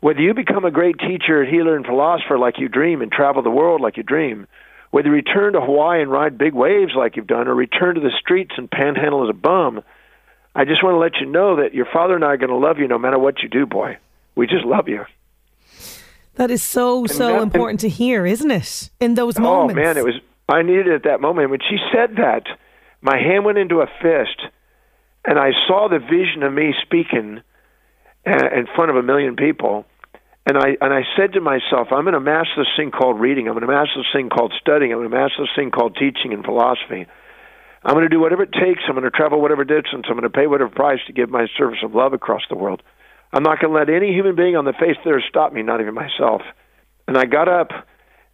whether 0.00 0.20
you 0.20 0.34
become 0.34 0.66
a 0.66 0.70
great 0.70 0.98
teacher, 0.98 1.44
healer, 1.44 1.76
and 1.76 1.86
philosopher 1.86 2.38
like 2.38 2.58
you 2.58 2.68
dream 2.68 3.00
and 3.00 3.10
travel 3.10 3.42
the 3.42 3.50
world 3.50 3.80
like 3.80 3.96
you 3.96 4.02
dream, 4.02 4.46
whether 4.90 5.08
you 5.08 5.14
return 5.14 5.54
to 5.54 5.60
Hawaii 5.60 6.02
and 6.02 6.10
ride 6.10 6.36
big 6.36 6.54
waves 6.54 6.92
like 6.96 7.16
you've 7.16 7.26
done, 7.26 7.48
or 7.48 7.54
return 7.54 7.94
to 7.94 8.00
the 8.00 8.12
streets 8.20 8.52
and 8.56 8.70
panhandle 8.70 9.24
as 9.24 9.30
a 9.30 9.38
bum, 9.38 9.82
I 10.54 10.64
just 10.64 10.82
want 10.82 10.94
to 10.94 10.98
let 10.98 11.20
you 11.20 11.26
know 11.26 11.56
that 11.56 11.74
your 11.74 11.86
father 11.90 12.14
and 12.14 12.24
I 12.24 12.28
are 12.28 12.36
going 12.36 12.50
to 12.50 12.56
love 12.56 12.78
you 12.78 12.88
no 12.88 12.98
matter 12.98 13.18
what 13.18 13.42
you 13.42 13.48
do, 13.48 13.64
boy. 13.64 13.98
We 14.34 14.46
just 14.46 14.64
love 14.64 14.88
you. 14.88 15.04
That 16.38 16.52
is 16.52 16.62
so 16.62 17.00
and 17.00 17.10
so 17.10 17.32
that, 17.32 17.42
important 17.42 17.80
to 17.80 17.88
hear, 17.88 18.24
isn't 18.24 18.50
it? 18.50 18.90
In 19.00 19.14
those 19.14 19.36
moments. 19.38 19.72
Oh 19.72 19.74
man, 19.74 19.96
it 19.98 20.04
was. 20.04 20.14
I 20.48 20.62
needed 20.62 20.86
it 20.86 20.94
at 20.94 21.02
that 21.02 21.20
moment 21.20 21.50
when 21.50 21.58
she 21.60 21.76
said 21.92 22.16
that. 22.16 22.44
my 23.02 23.18
hand 23.18 23.44
went 23.44 23.58
into 23.58 23.80
a 23.80 23.86
fist, 24.00 24.40
and 25.24 25.36
I 25.36 25.50
saw 25.66 25.88
the 25.88 25.98
vision 25.98 26.44
of 26.44 26.52
me 26.52 26.74
speaking 26.80 27.42
uh, 28.24 28.48
in 28.56 28.66
front 28.74 28.90
of 28.90 28.96
a 28.96 29.02
million 29.02 29.34
people. 29.34 29.84
And 30.46 30.56
I 30.56 30.78
and 30.80 30.94
I 30.94 31.02
said 31.16 31.32
to 31.32 31.40
myself, 31.40 31.88
I'm 31.90 32.04
going 32.04 32.14
to 32.14 32.20
master 32.20 32.54
this 32.62 32.72
thing 32.76 32.92
called 32.92 33.18
reading. 33.18 33.48
I'm 33.48 33.54
going 33.54 33.66
to 33.66 33.72
master 33.72 33.98
this 33.98 34.12
thing 34.14 34.30
called 34.30 34.54
studying. 34.60 34.92
I'm 34.92 34.98
going 34.98 35.10
to 35.10 35.16
master 35.16 35.42
this 35.42 35.50
thing 35.56 35.72
called 35.72 35.98
teaching 35.98 36.32
and 36.32 36.44
philosophy. 36.44 37.06
I'm 37.82 37.94
going 37.94 38.06
to 38.06 38.14
do 38.14 38.20
whatever 38.20 38.44
it 38.44 38.52
takes. 38.52 38.82
I'm 38.86 38.94
going 38.94 39.04
to 39.04 39.10
travel 39.10 39.40
whatever 39.40 39.64
distance. 39.64 40.06
I'm 40.08 40.14
going 40.14 40.22
to 40.22 40.30
pay 40.30 40.46
whatever 40.46 40.70
price 40.70 41.00
to 41.08 41.12
give 41.12 41.30
my 41.30 41.48
service 41.58 41.78
of 41.82 41.94
love 41.94 42.12
across 42.12 42.42
the 42.48 42.56
world. 42.56 42.82
I'm 43.32 43.42
not 43.42 43.60
going 43.60 43.72
to 43.72 43.78
let 43.78 43.90
any 43.90 44.12
human 44.12 44.36
being 44.36 44.56
on 44.56 44.64
the 44.64 44.72
face 44.72 44.96
of 44.98 45.04
the 45.04 45.10
earth 45.10 45.24
stop 45.28 45.52
me, 45.52 45.62
not 45.62 45.80
even 45.80 45.94
myself. 45.94 46.42
And 47.06 47.16
I 47.16 47.24
got 47.24 47.48
up 47.48 47.70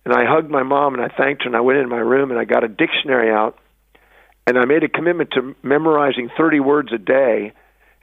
and 0.04 0.14
I 0.14 0.24
hugged 0.24 0.50
my 0.50 0.62
mom 0.62 0.94
and 0.94 1.02
I 1.02 1.08
thanked 1.08 1.42
her 1.42 1.48
and 1.48 1.56
I 1.56 1.60
went 1.60 1.78
in 1.78 1.88
my 1.88 1.98
room 1.98 2.30
and 2.30 2.38
I 2.38 2.44
got 2.44 2.64
a 2.64 2.68
dictionary 2.68 3.32
out 3.32 3.58
and 4.46 4.58
I 4.58 4.64
made 4.64 4.84
a 4.84 4.88
commitment 4.88 5.30
to 5.32 5.56
memorizing 5.62 6.30
30 6.36 6.60
words 6.60 6.92
a 6.92 6.98
day. 6.98 7.52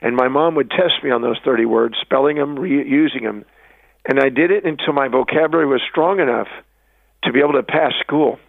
And 0.00 0.16
my 0.16 0.28
mom 0.28 0.56
would 0.56 0.70
test 0.70 1.04
me 1.04 1.10
on 1.10 1.22
those 1.22 1.38
30 1.44 1.64
words, 1.64 1.94
spelling 2.00 2.36
them, 2.36 2.58
re- 2.58 2.88
using 2.88 3.22
them. 3.22 3.44
And 4.04 4.18
I 4.18 4.30
did 4.30 4.50
it 4.50 4.64
until 4.64 4.92
my 4.92 5.06
vocabulary 5.06 5.66
was 5.66 5.80
strong 5.88 6.18
enough 6.18 6.48
to 7.22 7.32
be 7.32 7.38
able 7.38 7.52
to 7.52 7.62
pass 7.62 7.92
school. 8.00 8.40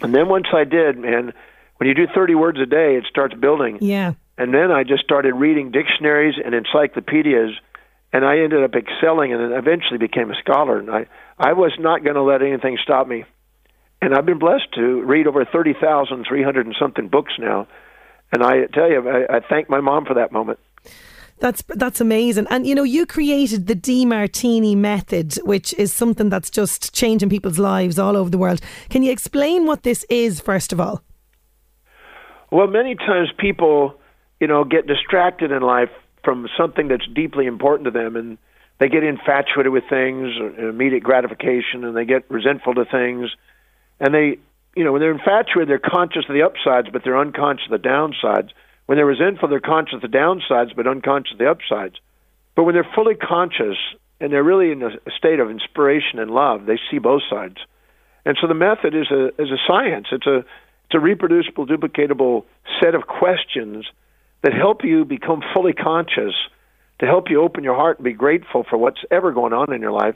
And 0.00 0.14
then 0.14 0.28
once 0.28 0.46
I 0.54 0.64
did, 0.64 0.98
man, 0.98 1.34
when 1.76 1.88
you 1.88 1.94
do 1.94 2.06
30 2.12 2.34
words 2.34 2.58
a 2.58 2.66
day, 2.66 2.96
it 2.96 3.04
starts 3.10 3.34
building. 3.34 3.78
Yeah. 3.82 4.14
And 4.36 4.52
then 4.52 4.70
I 4.72 4.82
just 4.82 5.04
started 5.04 5.34
reading 5.34 5.70
dictionaries 5.70 6.34
and 6.44 6.54
encyclopedias, 6.54 7.52
and 8.12 8.24
I 8.24 8.38
ended 8.38 8.64
up 8.64 8.74
excelling 8.74 9.32
and 9.32 9.40
then 9.40 9.58
eventually 9.58 9.98
became 9.98 10.30
a 10.30 10.34
scholar. 10.40 10.78
And 10.78 10.90
I, 10.90 11.06
I 11.38 11.52
was 11.52 11.72
not 11.78 12.02
going 12.02 12.16
to 12.16 12.22
let 12.22 12.42
anything 12.42 12.78
stop 12.82 13.06
me. 13.06 13.24
And 14.02 14.14
I've 14.14 14.26
been 14.26 14.38
blessed 14.38 14.72
to 14.74 15.02
read 15.02 15.26
over 15.26 15.44
30,300 15.44 16.66
and 16.66 16.76
something 16.78 17.08
books 17.08 17.32
now. 17.38 17.66
And 18.32 18.42
I 18.42 18.66
tell 18.66 18.90
you, 18.90 19.08
I, 19.08 19.36
I 19.36 19.40
thank 19.48 19.70
my 19.70 19.80
mom 19.80 20.04
for 20.04 20.14
that 20.14 20.32
moment. 20.32 20.58
That's 21.40 21.62
that's 21.68 22.00
amazing. 22.00 22.46
And 22.48 22.66
you 22.66 22.74
know, 22.74 22.84
you 22.84 23.06
created 23.06 23.66
the 23.66 23.74
Demartini 23.74 24.76
method, 24.76 25.34
which 25.44 25.74
is 25.74 25.92
something 25.92 26.28
that's 26.28 26.48
just 26.48 26.94
changing 26.94 27.28
people's 27.28 27.58
lives 27.58 27.98
all 27.98 28.16
over 28.16 28.30
the 28.30 28.38
world. 28.38 28.60
Can 28.88 29.02
you 29.02 29.10
explain 29.10 29.66
what 29.66 29.82
this 29.82 30.04
is 30.08 30.40
first 30.40 30.72
of 30.72 30.80
all? 30.80 31.02
Well, 32.50 32.68
many 32.68 32.94
times 32.94 33.30
people, 33.36 33.98
you 34.40 34.46
know, 34.46 34.64
get 34.64 34.86
distracted 34.86 35.50
in 35.50 35.62
life 35.62 35.90
from 36.24 36.48
something 36.56 36.88
that's 36.88 37.06
deeply 37.14 37.46
important 37.46 37.84
to 37.86 37.90
them 37.90 38.16
and 38.16 38.38
they 38.78 38.88
get 38.88 39.04
infatuated 39.04 39.72
with 39.72 39.84
things, 39.88 40.34
immediate 40.58 41.02
gratification, 41.02 41.84
and 41.84 41.96
they 41.96 42.04
get 42.04 42.28
resentful 42.28 42.74
to 42.74 42.84
things. 42.84 43.30
And 44.00 44.12
they, 44.12 44.38
you 44.74 44.84
know, 44.84 44.92
when 44.92 45.00
they're 45.00 45.12
infatuated, 45.12 45.68
they're 45.68 45.78
conscious 45.78 46.24
of 46.28 46.34
the 46.34 46.42
upsides, 46.42 46.88
but 46.92 47.02
they're 47.04 47.18
unconscious 47.18 47.66
of 47.70 47.80
the 47.80 47.88
downsides. 47.88 48.50
When 48.86 48.98
they're 48.98 49.06
resentful, 49.06 49.48
they're 49.48 49.60
conscious 49.60 49.94
of 49.94 50.00
the 50.02 50.08
downsides, 50.08 50.74
but 50.74 50.88
unconscious 50.88 51.32
of 51.32 51.38
the 51.38 51.48
upsides. 51.48 51.94
But 52.56 52.64
when 52.64 52.74
they're 52.74 52.88
fully 52.94 53.14
conscious 53.14 53.76
and 54.20 54.32
they're 54.32 54.42
really 54.42 54.72
in 54.72 54.82
a 54.82 54.90
state 55.16 55.38
of 55.38 55.50
inspiration 55.50 56.18
and 56.18 56.30
love, 56.30 56.66
they 56.66 56.78
see 56.90 56.98
both 56.98 57.22
sides. 57.30 57.56
And 58.26 58.36
so 58.40 58.48
the 58.48 58.54
method 58.54 58.94
is 58.94 59.10
a 59.10 59.26
is 59.40 59.50
a 59.50 59.58
science. 59.66 60.06
It's 60.10 60.26
a 60.26 60.38
it's 60.38 60.94
a 60.94 61.00
reproducible, 61.00 61.66
duplicatable 61.66 62.44
set 62.80 62.94
of 62.94 63.06
questions 63.06 63.86
that 64.44 64.52
help 64.52 64.84
you 64.84 65.06
become 65.06 65.42
fully 65.54 65.72
conscious, 65.72 66.34
to 67.00 67.06
help 67.06 67.30
you 67.30 67.42
open 67.42 67.64
your 67.64 67.74
heart 67.74 67.98
and 67.98 68.04
be 68.04 68.12
grateful 68.12 68.64
for 68.68 68.76
what's 68.76 69.00
ever 69.10 69.32
going 69.32 69.54
on 69.54 69.72
in 69.72 69.80
your 69.80 69.90
life, 69.90 70.14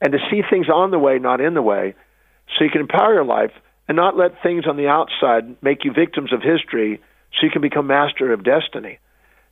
and 0.00 0.12
to 0.12 0.18
see 0.30 0.42
things 0.50 0.68
on 0.68 0.90
the 0.90 0.98
way, 0.98 1.18
not 1.18 1.40
in 1.40 1.54
the 1.54 1.62
way, 1.62 1.94
so 2.56 2.64
you 2.64 2.70
can 2.70 2.80
empower 2.80 3.14
your 3.14 3.24
life 3.24 3.52
and 3.86 3.96
not 3.96 4.16
let 4.16 4.42
things 4.42 4.66
on 4.66 4.76
the 4.76 4.88
outside 4.88 5.62
make 5.62 5.84
you 5.84 5.92
victims 5.92 6.32
of 6.32 6.42
history 6.42 7.00
so 7.32 7.46
you 7.46 7.50
can 7.50 7.62
become 7.62 7.86
master 7.86 8.32
of 8.32 8.44
destiny. 8.44 8.98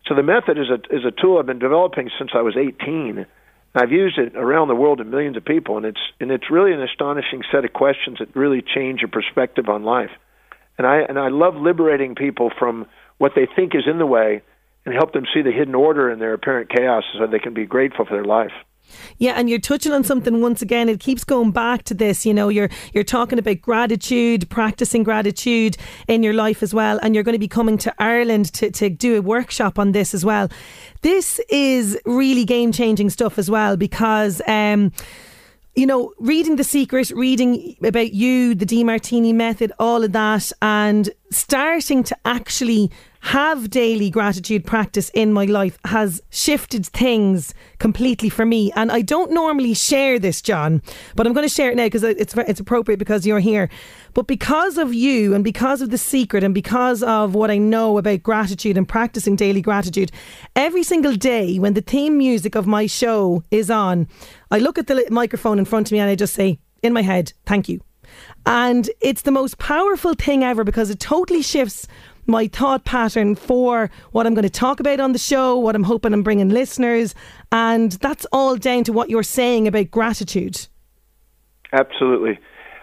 So 0.09 0.15
the 0.15 0.23
method 0.23 0.59
is 0.59 0.71
a 0.71 0.95
is 0.95 1.05
a 1.05 1.11
tool 1.11 1.39
I've 1.39 1.47
been 1.47 1.59
developing 1.59 2.11
since 2.19 2.31
I 2.35 2.43
was 2.43 2.57
18. 2.57 3.27
I've 3.75 3.93
used 3.93 4.19
it 4.19 4.37
around 4.37 4.69
the 4.69 4.75
world 4.75 4.99
to 4.99 5.05
millions 5.05 5.37
of 5.37 5.45
people, 5.45 5.77
and 5.77 5.87
it's 5.87 6.01
and 6.21 6.31
it's 6.31 6.51
really 6.51 6.73
an 6.73 6.83
astonishing 6.83 7.43
set 7.53 7.65
of 7.65 7.73
questions 7.73 8.19
that 8.19 8.35
really 8.35 8.63
change 8.63 9.01
your 9.01 9.11
perspective 9.11 9.69
on 9.69 9.85
life. 9.85 10.11
And 10.79 10.87
I 10.87 10.99
and 10.99 11.19
I 11.19 11.29
love 11.29 11.55
liberating 11.57 12.15
people 12.15 12.51
from 12.59 12.87
what 13.19 13.33
they 13.35 13.47
think 13.57 13.75
is 13.75 13.85
in 13.87 13.99
the 13.99 14.07
way, 14.07 14.43
and 14.85 14.95
help 14.95 15.13
them 15.13 15.25
see 15.33 15.43
the 15.43 15.53
hidden 15.53 15.75
order 15.75 16.11
in 16.11 16.19
their 16.19 16.33
apparent 16.33 16.71
chaos, 16.71 17.05
so 17.19 17.27
they 17.27 17.39
can 17.39 17.55
be 17.55 17.67
grateful 17.67 18.05
for 18.05 18.15
their 18.15 18.25
life. 18.25 18.53
Yeah, 19.19 19.33
and 19.33 19.51
you're 19.51 19.59
touching 19.59 19.93
on 19.93 20.05
something 20.05 20.41
once 20.41 20.63
again. 20.63 20.89
It 20.89 21.01
keeps 21.01 21.25
going 21.25 21.51
back 21.51 21.83
to 21.85 21.95
this. 21.95 22.25
You 22.25 22.35
know, 22.35 22.49
you're 22.49 22.69
you're 22.93 23.05
talking 23.05 23.39
about 23.39 23.61
gratitude, 23.61 24.49
practicing 24.51 25.03
gratitude 25.03 25.77
in 26.07 26.23
your 26.23 26.35
life 26.35 26.63
as 26.63 26.73
well, 26.73 26.99
and 27.03 27.15
you're 27.15 27.25
going 27.25 27.35
to 27.35 27.39
be 27.39 27.49
coming 27.49 27.79
to 27.79 27.95
Ireland 27.99 28.53
to, 28.55 28.71
to 28.71 28.89
do 28.91 29.17
a 29.17 29.23
workshop 29.23 29.79
on 29.79 29.93
this 29.93 30.15
as 30.15 30.25
well. 30.25 30.49
This 31.03 31.41
is 31.49 31.99
really 32.05 32.45
game 32.45 32.73
changing 32.73 33.11
stuff 33.11 33.39
as 33.39 33.51
well 33.51 33.77
because. 33.77 34.41
Um, 34.47 34.93
you 35.77 35.87
know, 35.87 36.15
reading 36.19 36.57
The 36.57 36.65
Secret, 36.65 37.11
reading 37.11 37.77
about 37.85 38.15
you, 38.15 38.55
the 38.55 38.65
Demartini 38.65 39.35
method, 39.35 39.73
all 39.79 40.03
of 40.03 40.13
that, 40.13 40.51
and 40.63 41.11
starting 41.31 42.03
to 42.05 42.17
actually 42.25 42.91
have 43.27 43.71
daily 43.71 44.09
gratitude 44.09 44.65
practice 44.65 45.11
in 45.13 45.33
my 45.33 45.47
life 45.47 45.79
has 45.85 46.23
shifted 46.31 46.87
things 46.87 47.53
completely 47.81 48.29
for 48.29 48.47
me. 48.47 48.71
And 48.77 48.93
I 48.93 49.03
don't 49.03 49.33
normally 49.33 49.75
share 49.75 50.21
this, 50.21 50.41
John, 50.41 50.81
but 51.17 51.27
I'm 51.27 51.33
going 51.33 51.47
to 51.47 51.53
share 51.53 51.73
it 51.73 51.77
now 51.77 51.87
because 51.87 52.05
it's 52.05 52.37
it's 52.37 52.61
appropriate 52.61 52.99
because 52.99 53.27
you're 53.27 53.41
here. 53.41 53.69
But 54.15 54.29
because 54.29 54.79
of 54.79 54.95
you 54.95 55.35
and 55.35 55.43
because 55.43 55.83
of 55.83 55.91
the 55.91 55.99
secret 55.99 56.45
and 56.45 56.55
because 56.55 57.03
of 57.03 57.35
what 57.35 57.51
I 57.51 57.59
know 57.59 57.99
about 57.99 58.23
gratitude 58.23 58.77
and 58.77 58.89
practicing 58.89 59.35
daily 59.35 59.61
gratitude, 59.61 60.13
every 60.55 60.85
single 60.85 61.17
day 61.17 61.59
when 61.59 61.75
the 61.75 61.81
theme 61.81 62.17
music 62.17 62.55
of 62.55 62.69
my 62.69 62.87
show 62.87 63.43
is 63.51 63.73
on, 63.73 64.07
I 64.53 64.61
look 64.61 64.79
at 64.79 64.87
the 64.87 65.05
microphone 65.11 65.59
in 65.59 65.65
front 65.65 65.89
of 65.89 65.93
me 65.93 65.99
and 65.99 66.09
I 66.09 66.15
just 66.15 66.35
say 66.35 66.61
in 66.81 66.93
my 66.93 67.03
head, 67.03 67.33
"Thank 67.45 67.69
you." 67.69 67.81
And 68.47 68.89
it's 69.01 69.23
the 69.23 69.33
most 69.33 69.59
powerful 69.59 70.15
thing 70.15 70.45
ever 70.45 70.63
because 70.63 70.91
it 70.91 71.01
totally 71.01 71.43
shifts 71.43 71.89
my 72.27 72.49
thought 72.49 72.85
pattern 72.85 73.35
for 73.35 73.91
what 74.13 74.27
I'm 74.27 74.35
going 74.35 74.43
to 74.43 74.51
talk 74.51 74.81
about 74.81 75.01
on 75.01 75.13
the 75.13 75.19
show, 75.19 75.57
what 75.57 75.75
I'm 75.75 75.85
hoping 75.85 76.13
I'm 76.13 76.23
bringing 76.23 76.49
listeners. 76.49 77.15
And 77.53 77.93
that's 77.93 78.27
all 78.33 78.57
down 78.57 78.85
to 78.85 78.93
what 78.93 79.11
you're 79.11 79.23
saying 79.23 79.67
about 79.67 79.91
gratitude. 79.91 80.67
Absolutely. 81.73 82.39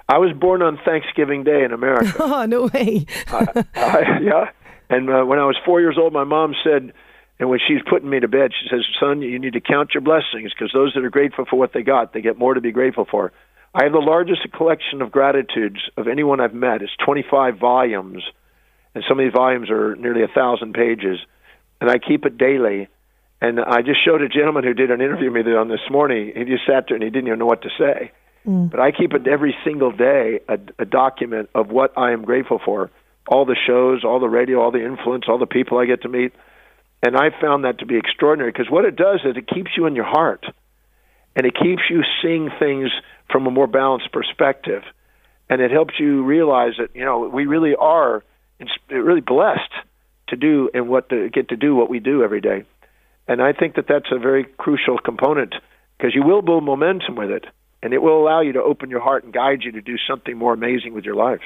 I 0.10 0.18
was 0.18 0.34
born 0.34 0.62
on 0.62 0.78
Thanksgiving 0.86 1.44
Day 1.44 1.64
in 1.64 1.72
America. 1.72 2.14
oh, 2.20 2.46
no 2.46 2.70
way. 2.74 3.06
I, 3.28 3.66
I, 3.76 4.20
yeah. 4.22 4.50
And 4.90 5.10
uh, 5.10 5.24
when 5.24 5.40
I 5.40 5.46
was 5.46 5.58
four 5.66 5.80
years 5.80 5.98
old, 6.00 6.14
my 6.14 6.26
mom 6.26 6.54
said, 6.64 6.94
and 7.40 7.50
when 7.50 7.60
she's 7.68 7.82
putting 7.90 8.10
me 8.10 8.20
to 8.20 8.28
bed, 8.28 8.52
she 8.52 8.68
says, 8.70 8.86
Son, 9.00 9.22
you 9.22 9.40
need 9.40 9.54
to 9.54 9.62
count 9.62 9.94
your 9.94 10.02
blessings 10.02 10.54
because 10.54 10.72
those 10.74 10.94
that 10.94 11.04
are 11.04 11.10
grateful 11.10 11.46
for 11.50 11.58
what 11.58 11.74
they 11.74 11.82
got, 11.82 12.14
they 12.14 12.22
get 12.22 12.38
more 12.38 12.54
to 12.54 12.62
be 12.62 12.72
grateful 12.72 13.08
for. 13.10 13.32
I 13.74 13.86
have 13.86 13.92
the 13.92 14.00
largest 14.00 14.42
collection 14.56 15.02
of 15.02 15.12
gratitudes 15.12 15.80
of 15.98 16.08
anyone 16.08 16.40
I've 16.40 16.54
met. 16.54 16.84
It's 16.84 16.92
25 17.04 17.58
volumes 17.58 18.24
and 18.96 19.04
some 19.08 19.20
of 19.20 19.26
these 19.26 19.34
volumes 19.34 19.70
are 19.70 19.96
nearly 19.96 20.24
a 20.24 20.28
thousand 20.28 20.74
pages, 20.74 21.20
and 21.82 21.90
I 21.90 21.98
keep 21.98 22.26
it 22.26 22.38
daily. 22.38 22.88
And 23.42 23.60
I 23.60 23.82
just 23.82 24.04
showed 24.04 24.22
a 24.22 24.30
gentleman 24.30 24.64
who 24.64 24.74
did 24.74 24.90
an 24.90 25.02
interview 25.02 25.30
with 25.30 25.46
me 25.46 25.54
on 25.54 25.68
this 25.68 25.82
morning. 25.92 26.32
He 26.36 26.46
just 26.46 26.66
sat 26.66 26.86
there 26.88 26.96
and 26.96 27.04
he 27.04 27.10
didn't 27.10 27.28
even 27.28 27.40
know 27.40 27.46
what 27.46 27.64
to 27.64 27.70
say. 27.78 28.12
Mm. 28.48 28.72
But 28.72 28.80
I 28.80 28.92
keep 28.92 29.14
it 29.14 29.28
every 29.28 29.54
single 29.66 29.92
day 29.92 30.40
a, 30.48 30.58
a 30.80 30.86
document 30.86 31.50
of 31.54 31.68
what 31.68 31.98
I 31.98 32.12
am 32.12 32.24
grateful 32.24 32.62
for. 32.64 32.90
All 33.28 33.46
the 33.46 33.58
shows, 33.68 34.06
all 34.06 34.22
the 34.22 34.30
radio, 34.30 34.62
all 34.62 34.72
the 34.72 34.86
influence, 34.86 35.26
all 35.28 35.38
the 35.38 35.46
people 35.46 35.78
I 35.78 35.86
get 35.86 36.04
to 36.04 36.10
meet. 36.10 36.34
And 37.02 37.18
I 37.18 37.32
found 37.42 37.66
that 37.66 37.80
to 37.80 37.86
be 37.86 37.98
extraordinary 37.98 38.52
because 38.52 38.70
what 38.70 38.86
it 38.86 38.96
does 38.96 39.22
is 39.26 39.36
it 39.36 39.48
keeps 39.48 39.72
you 39.76 39.88
in 39.88 39.96
your 39.96 40.06
heart 40.06 40.46
and 41.36 41.46
it 41.46 41.54
keeps 41.54 41.82
you 41.90 42.04
seeing 42.22 42.50
things 42.60 42.92
from 43.30 43.46
a 43.46 43.52
more 43.52 43.68
balanced 43.68 44.12
perspective. 44.14 44.84
And 45.50 45.62
it 45.62 45.72
helps 45.72 45.96
you 46.00 46.24
realize 46.24 46.74
that, 46.78 46.96
you 46.96 47.04
know, 47.04 47.28
we 47.28 47.46
really 47.46 47.76
are 47.76 48.24
really 48.90 49.22
blessed 49.22 49.72
to 50.30 50.36
do 50.36 50.70
and 50.74 50.88
what 50.88 51.10
to 51.10 51.30
get 51.30 51.50
to 51.50 51.56
do 51.56 51.76
what 51.76 51.90
we 51.90 52.00
do 52.00 52.24
every 52.24 52.42
day. 52.42 52.64
And 53.28 53.42
I 53.42 53.54
think 53.54 53.76
that 53.76 53.88
that's 53.88 54.12
a 54.12 54.20
very 54.20 54.44
crucial 54.44 54.98
component 54.98 55.56
because 55.98 56.14
you 56.14 56.24
will 56.24 56.42
build 56.42 56.64
momentum 56.64 57.16
with 57.16 57.32
it 57.32 57.46
and 57.84 57.94
it 57.94 58.02
will 58.02 58.18
allow 58.18 58.40
you 58.40 58.54
to 58.54 58.64
open 58.64 58.90
your 58.90 59.02
heart 59.02 59.26
and 59.26 59.34
guide 59.34 59.64
you 59.64 59.72
to 59.74 59.82
do 59.82 59.98
something 60.08 60.38
more 60.38 60.54
amazing 60.54 60.94
with 60.94 61.04
your 61.04 61.16
life. 61.16 61.42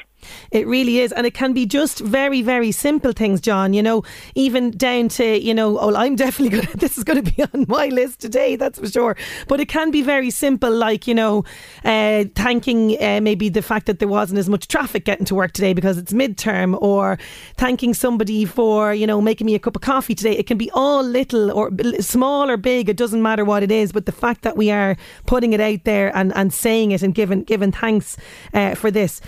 It 0.52 0.68
really 0.68 1.00
is. 1.00 1.12
And 1.12 1.26
it 1.26 1.34
can 1.34 1.54
be 1.54 1.66
just 1.66 2.00
very, 2.00 2.42
very 2.42 2.72
simple 2.72 3.12
things, 3.12 3.42
John, 3.42 3.74
you 3.74 3.82
know, 3.82 4.04
even 4.36 4.72
down 4.72 5.10
to, 5.10 5.38
you 5.40 5.54
know, 5.54 5.80
oh, 5.80 5.96
I'm 5.96 6.16
definitely 6.28 6.50
going 6.50 6.68
to, 6.68 6.78
this 6.78 6.98
is 6.98 7.04
going 7.04 7.24
to 7.24 7.32
be 7.32 7.44
on 7.44 7.66
my 7.68 7.88
list 7.88 8.20
today, 8.20 8.56
that's 8.56 8.80
for 8.80 8.88
sure. 8.88 9.18
But 9.48 9.60
it 9.60 9.68
can 9.68 9.90
be 9.90 10.02
very 10.02 10.30
simple, 10.30 10.72
like, 10.72 11.08
you 11.08 11.16
know, 11.16 11.44
uh, 11.84 12.26
thanking 12.36 13.02
uh, 13.02 13.20
maybe 13.22 13.50
the 13.50 13.62
fact 13.62 13.88
that 13.88 14.00
there 14.00 14.08
wasn't 14.08 14.40
as 14.40 14.50
much 14.50 14.68
traffic 14.68 15.06
getting 15.06 15.26
to 15.26 15.36
work 15.36 15.54
today 15.54 15.74
because 15.74 15.98
it's 15.98 16.14
midterm, 16.14 16.80
or 16.82 17.18
thanking 17.56 17.94
somebody 17.94 18.46
for, 18.46 18.94
you 18.94 19.08
know, 19.08 19.22
making 19.22 19.46
me 19.46 19.56
a 19.56 19.60
cup 19.60 19.76
of 19.76 19.82
coffee 19.82 20.14
today. 20.14 20.38
It 20.38 20.46
can 20.46 20.58
be 20.58 20.70
all 20.72 21.04
little 21.04 21.52
or 21.52 21.72
small 22.00 22.50
or 22.50 22.58
big, 22.58 22.90
it 22.90 22.98
doesn't 22.98 23.22
matter 23.22 23.44
what 23.44 23.64
it 23.64 23.72
is. 23.72 23.92
But 23.92 24.06
the 24.06 24.12
fact 24.12 24.44
that 24.44 24.56
we 24.56 24.70
are 24.70 24.96
putting 25.26 25.54
it 25.54 25.60
out 25.60 25.84
there 25.84 26.16
and 26.16 26.27
and, 26.28 26.38
and 26.38 26.54
saying 26.54 26.92
it 26.92 27.04
and 27.04 27.14
giving 27.14 27.44
giving 27.44 27.72
thanks 27.72 28.18
uh, 28.54 28.76
for 28.76 28.92
this. 28.92 29.22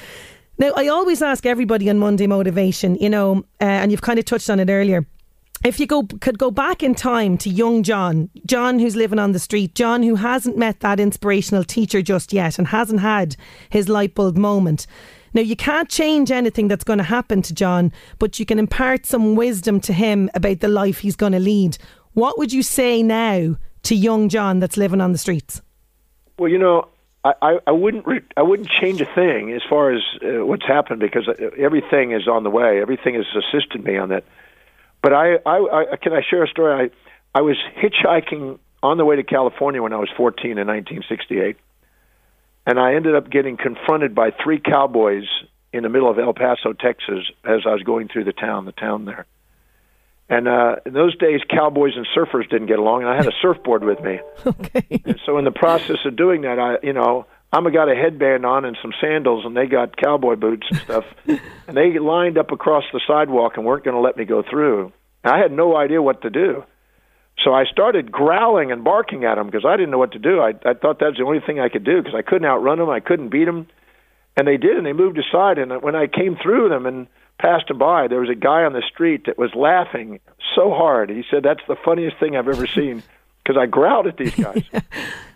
Now, 0.57 0.73
I 0.75 0.87
always 0.87 1.21
ask 1.21 1.45
everybody 1.45 1.89
on 1.89 1.99
Monday 1.99 2.27
Motivation, 2.27 2.95
you 2.95 3.09
know, 3.09 3.43
uh, 3.61 3.65
and 3.65 3.91
you've 3.91 4.01
kind 4.01 4.19
of 4.19 4.25
touched 4.25 4.49
on 4.49 4.59
it 4.59 4.69
earlier. 4.69 5.07
If 5.63 5.79
you 5.79 5.87
go 5.87 6.03
could 6.03 6.37
go 6.37 6.51
back 6.51 6.83
in 6.83 6.95
time 6.95 7.37
to 7.39 7.49
young 7.49 7.83
John, 7.83 8.29
John 8.45 8.79
who's 8.79 8.95
living 8.95 9.19
on 9.19 9.33
the 9.33 9.39
street, 9.39 9.75
John 9.75 10.03
who 10.03 10.15
hasn't 10.15 10.57
met 10.57 10.79
that 10.81 10.99
inspirational 10.99 11.63
teacher 11.63 12.01
just 12.01 12.33
yet 12.33 12.57
and 12.57 12.67
hasn't 12.67 13.01
had 13.01 13.35
his 13.69 13.89
light 13.89 14.15
bulb 14.15 14.37
moment. 14.37 14.87
Now, 15.33 15.41
you 15.41 15.55
can't 15.55 15.89
change 15.89 16.31
anything 16.31 16.67
that's 16.67 16.83
going 16.83 16.97
to 16.97 17.03
happen 17.03 17.41
to 17.43 17.53
John, 17.53 17.91
but 18.17 18.39
you 18.39 18.45
can 18.45 18.57
impart 18.57 19.05
some 19.05 19.35
wisdom 19.35 19.79
to 19.81 19.93
him 19.93 20.29
about 20.33 20.59
the 20.59 20.67
life 20.67 20.99
he's 20.99 21.15
going 21.15 21.33
to 21.33 21.39
lead. 21.39 21.77
What 22.13 22.37
would 22.37 22.51
you 22.51 22.63
say 22.63 23.03
now 23.03 23.55
to 23.83 23.95
young 23.95 24.27
John 24.27 24.59
that's 24.59 24.77
living 24.77 25.01
on 25.01 25.11
the 25.11 25.17
streets? 25.17 25.61
Well, 26.39 26.49
you 26.49 26.57
know, 26.57 26.87
I, 27.23 27.33
I, 27.41 27.59
I 27.67 27.71
wouldn't 27.71 28.07
re- 28.07 28.21
I 28.37 28.41
wouldn't 28.43 28.69
change 28.69 29.01
a 29.01 29.05
thing 29.05 29.51
as 29.51 29.61
far 29.69 29.91
as 29.91 30.01
uh, 30.23 30.45
what's 30.45 30.65
happened 30.65 31.01
because 31.01 31.29
everything 31.57 32.13
is 32.13 32.27
on 32.29 32.43
the 32.43 32.49
way. 32.49 32.81
Everything 32.81 33.15
has 33.15 33.25
assisted 33.35 33.83
me 33.83 33.97
on 33.97 34.09
that. 34.09 34.23
But 35.01 35.13
I, 35.13 35.35
I, 35.45 35.91
I 35.91 35.95
can 35.97 36.13
I 36.13 36.21
share 36.27 36.43
a 36.43 36.47
story? 36.47 36.91
I 37.35 37.37
I 37.37 37.41
was 37.41 37.57
hitchhiking 37.75 38.57
on 38.81 38.97
the 38.97 39.03
way 39.03 39.17
to 39.17 39.23
California 39.23 39.83
when 39.83 39.91
I 39.91 39.97
was 39.97 40.09
14 40.15 40.51
in 40.51 40.65
1968, 40.65 41.57
and 42.65 42.79
I 42.79 42.95
ended 42.95 43.15
up 43.15 43.29
getting 43.29 43.57
confronted 43.57 44.15
by 44.15 44.31
three 44.31 44.59
cowboys 44.59 45.25
in 45.73 45.83
the 45.83 45.89
middle 45.89 46.09
of 46.09 46.17
El 46.17 46.33
Paso, 46.33 46.71
Texas, 46.71 47.29
as 47.43 47.61
I 47.65 47.73
was 47.73 47.83
going 47.83 48.07
through 48.07 48.23
the 48.23 48.33
town, 48.33 48.63
the 48.63 48.71
town 48.71 49.03
there. 49.03 49.25
And 50.29 50.47
uh, 50.47 50.75
in 50.85 50.93
those 50.93 51.17
days, 51.17 51.41
cowboys 51.49 51.93
and 51.95 52.07
surfers 52.15 52.47
didn't 52.49 52.67
get 52.67 52.77
along, 52.77 53.01
and 53.01 53.09
I 53.09 53.15
had 53.15 53.25
a 53.25 53.33
surfboard 53.41 53.83
with 53.83 53.99
me. 54.01 54.19
Okay. 54.45 55.01
And 55.05 55.19
so, 55.25 55.37
in 55.37 55.45
the 55.45 55.51
process 55.51 55.97
of 56.05 56.15
doing 56.15 56.41
that, 56.41 56.59
I, 56.59 56.77
you 56.85 56.93
know, 56.93 57.25
I'm 57.51 57.65
a 57.65 57.71
got 57.71 57.89
a 57.89 57.95
headband 57.95 58.45
on 58.45 58.65
and 58.65 58.77
some 58.81 58.93
sandals, 59.01 59.45
and 59.45 59.55
they 59.55 59.65
got 59.65 59.97
cowboy 59.97 60.35
boots 60.35 60.67
and 60.69 60.79
stuff, 60.81 61.05
and 61.27 61.77
they 61.77 61.97
lined 61.99 62.37
up 62.37 62.51
across 62.51 62.83
the 62.93 63.01
sidewalk 63.07 63.57
and 63.57 63.65
weren't 63.65 63.83
going 63.83 63.95
to 63.95 64.01
let 64.01 64.17
me 64.17 64.25
go 64.25 64.43
through. 64.47 64.91
And 65.23 65.33
I 65.33 65.39
had 65.39 65.51
no 65.51 65.75
idea 65.75 66.01
what 66.01 66.21
to 66.21 66.29
do, 66.29 66.63
so 67.43 67.53
I 67.53 67.65
started 67.65 68.11
growling 68.11 68.71
and 68.71 68.83
barking 68.83 69.23
at 69.25 69.35
them 69.35 69.47
because 69.47 69.65
I 69.65 69.77
didn't 69.77 69.91
know 69.91 69.97
what 69.97 70.11
to 70.13 70.19
do. 70.19 70.39
I, 70.39 70.49
I 70.65 70.73
thought 70.73 70.99
that 70.99 71.07
was 71.07 71.17
the 71.17 71.25
only 71.25 71.39
thing 71.39 71.59
I 71.59 71.69
could 71.69 71.83
do 71.83 72.01
because 72.01 72.15
I 72.15 72.21
couldn't 72.21 72.47
outrun 72.47 72.79
them, 72.79 72.89
I 72.89 72.99
couldn't 72.99 73.29
beat 73.29 73.45
them, 73.45 73.67
and 74.37 74.47
they 74.47 74.57
did, 74.57 74.77
and 74.77 74.85
they 74.85 74.93
moved 74.93 75.17
aside. 75.17 75.57
And 75.57 75.81
when 75.81 75.95
I 75.95 76.07
came 76.07 76.37
through 76.41 76.69
them 76.69 76.85
and 76.85 77.07
passed 77.39 77.71
by, 77.77 78.07
there 78.07 78.19
was 78.19 78.29
a 78.29 78.35
guy 78.35 78.63
on 78.63 78.73
the 78.73 78.83
street 78.93 79.25
that 79.25 79.37
was 79.37 79.53
laughing 79.55 80.19
so 80.55 80.71
hard. 80.71 81.09
He 81.09 81.23
said, 81.29 81.43
"That's 81.43 81.65
the 81.67 81.75
funniest 81.75 82.17
thing 82.19 82.35
I've 82.35 82.47
ever 82.47 82.67
seen." 82.67 83.03
Because 83.41 83.63
I 83.63 83.65
growled 83.65 84.05
at 84.05 84.17
these 84.17 84.35
guys. 84.35 84.63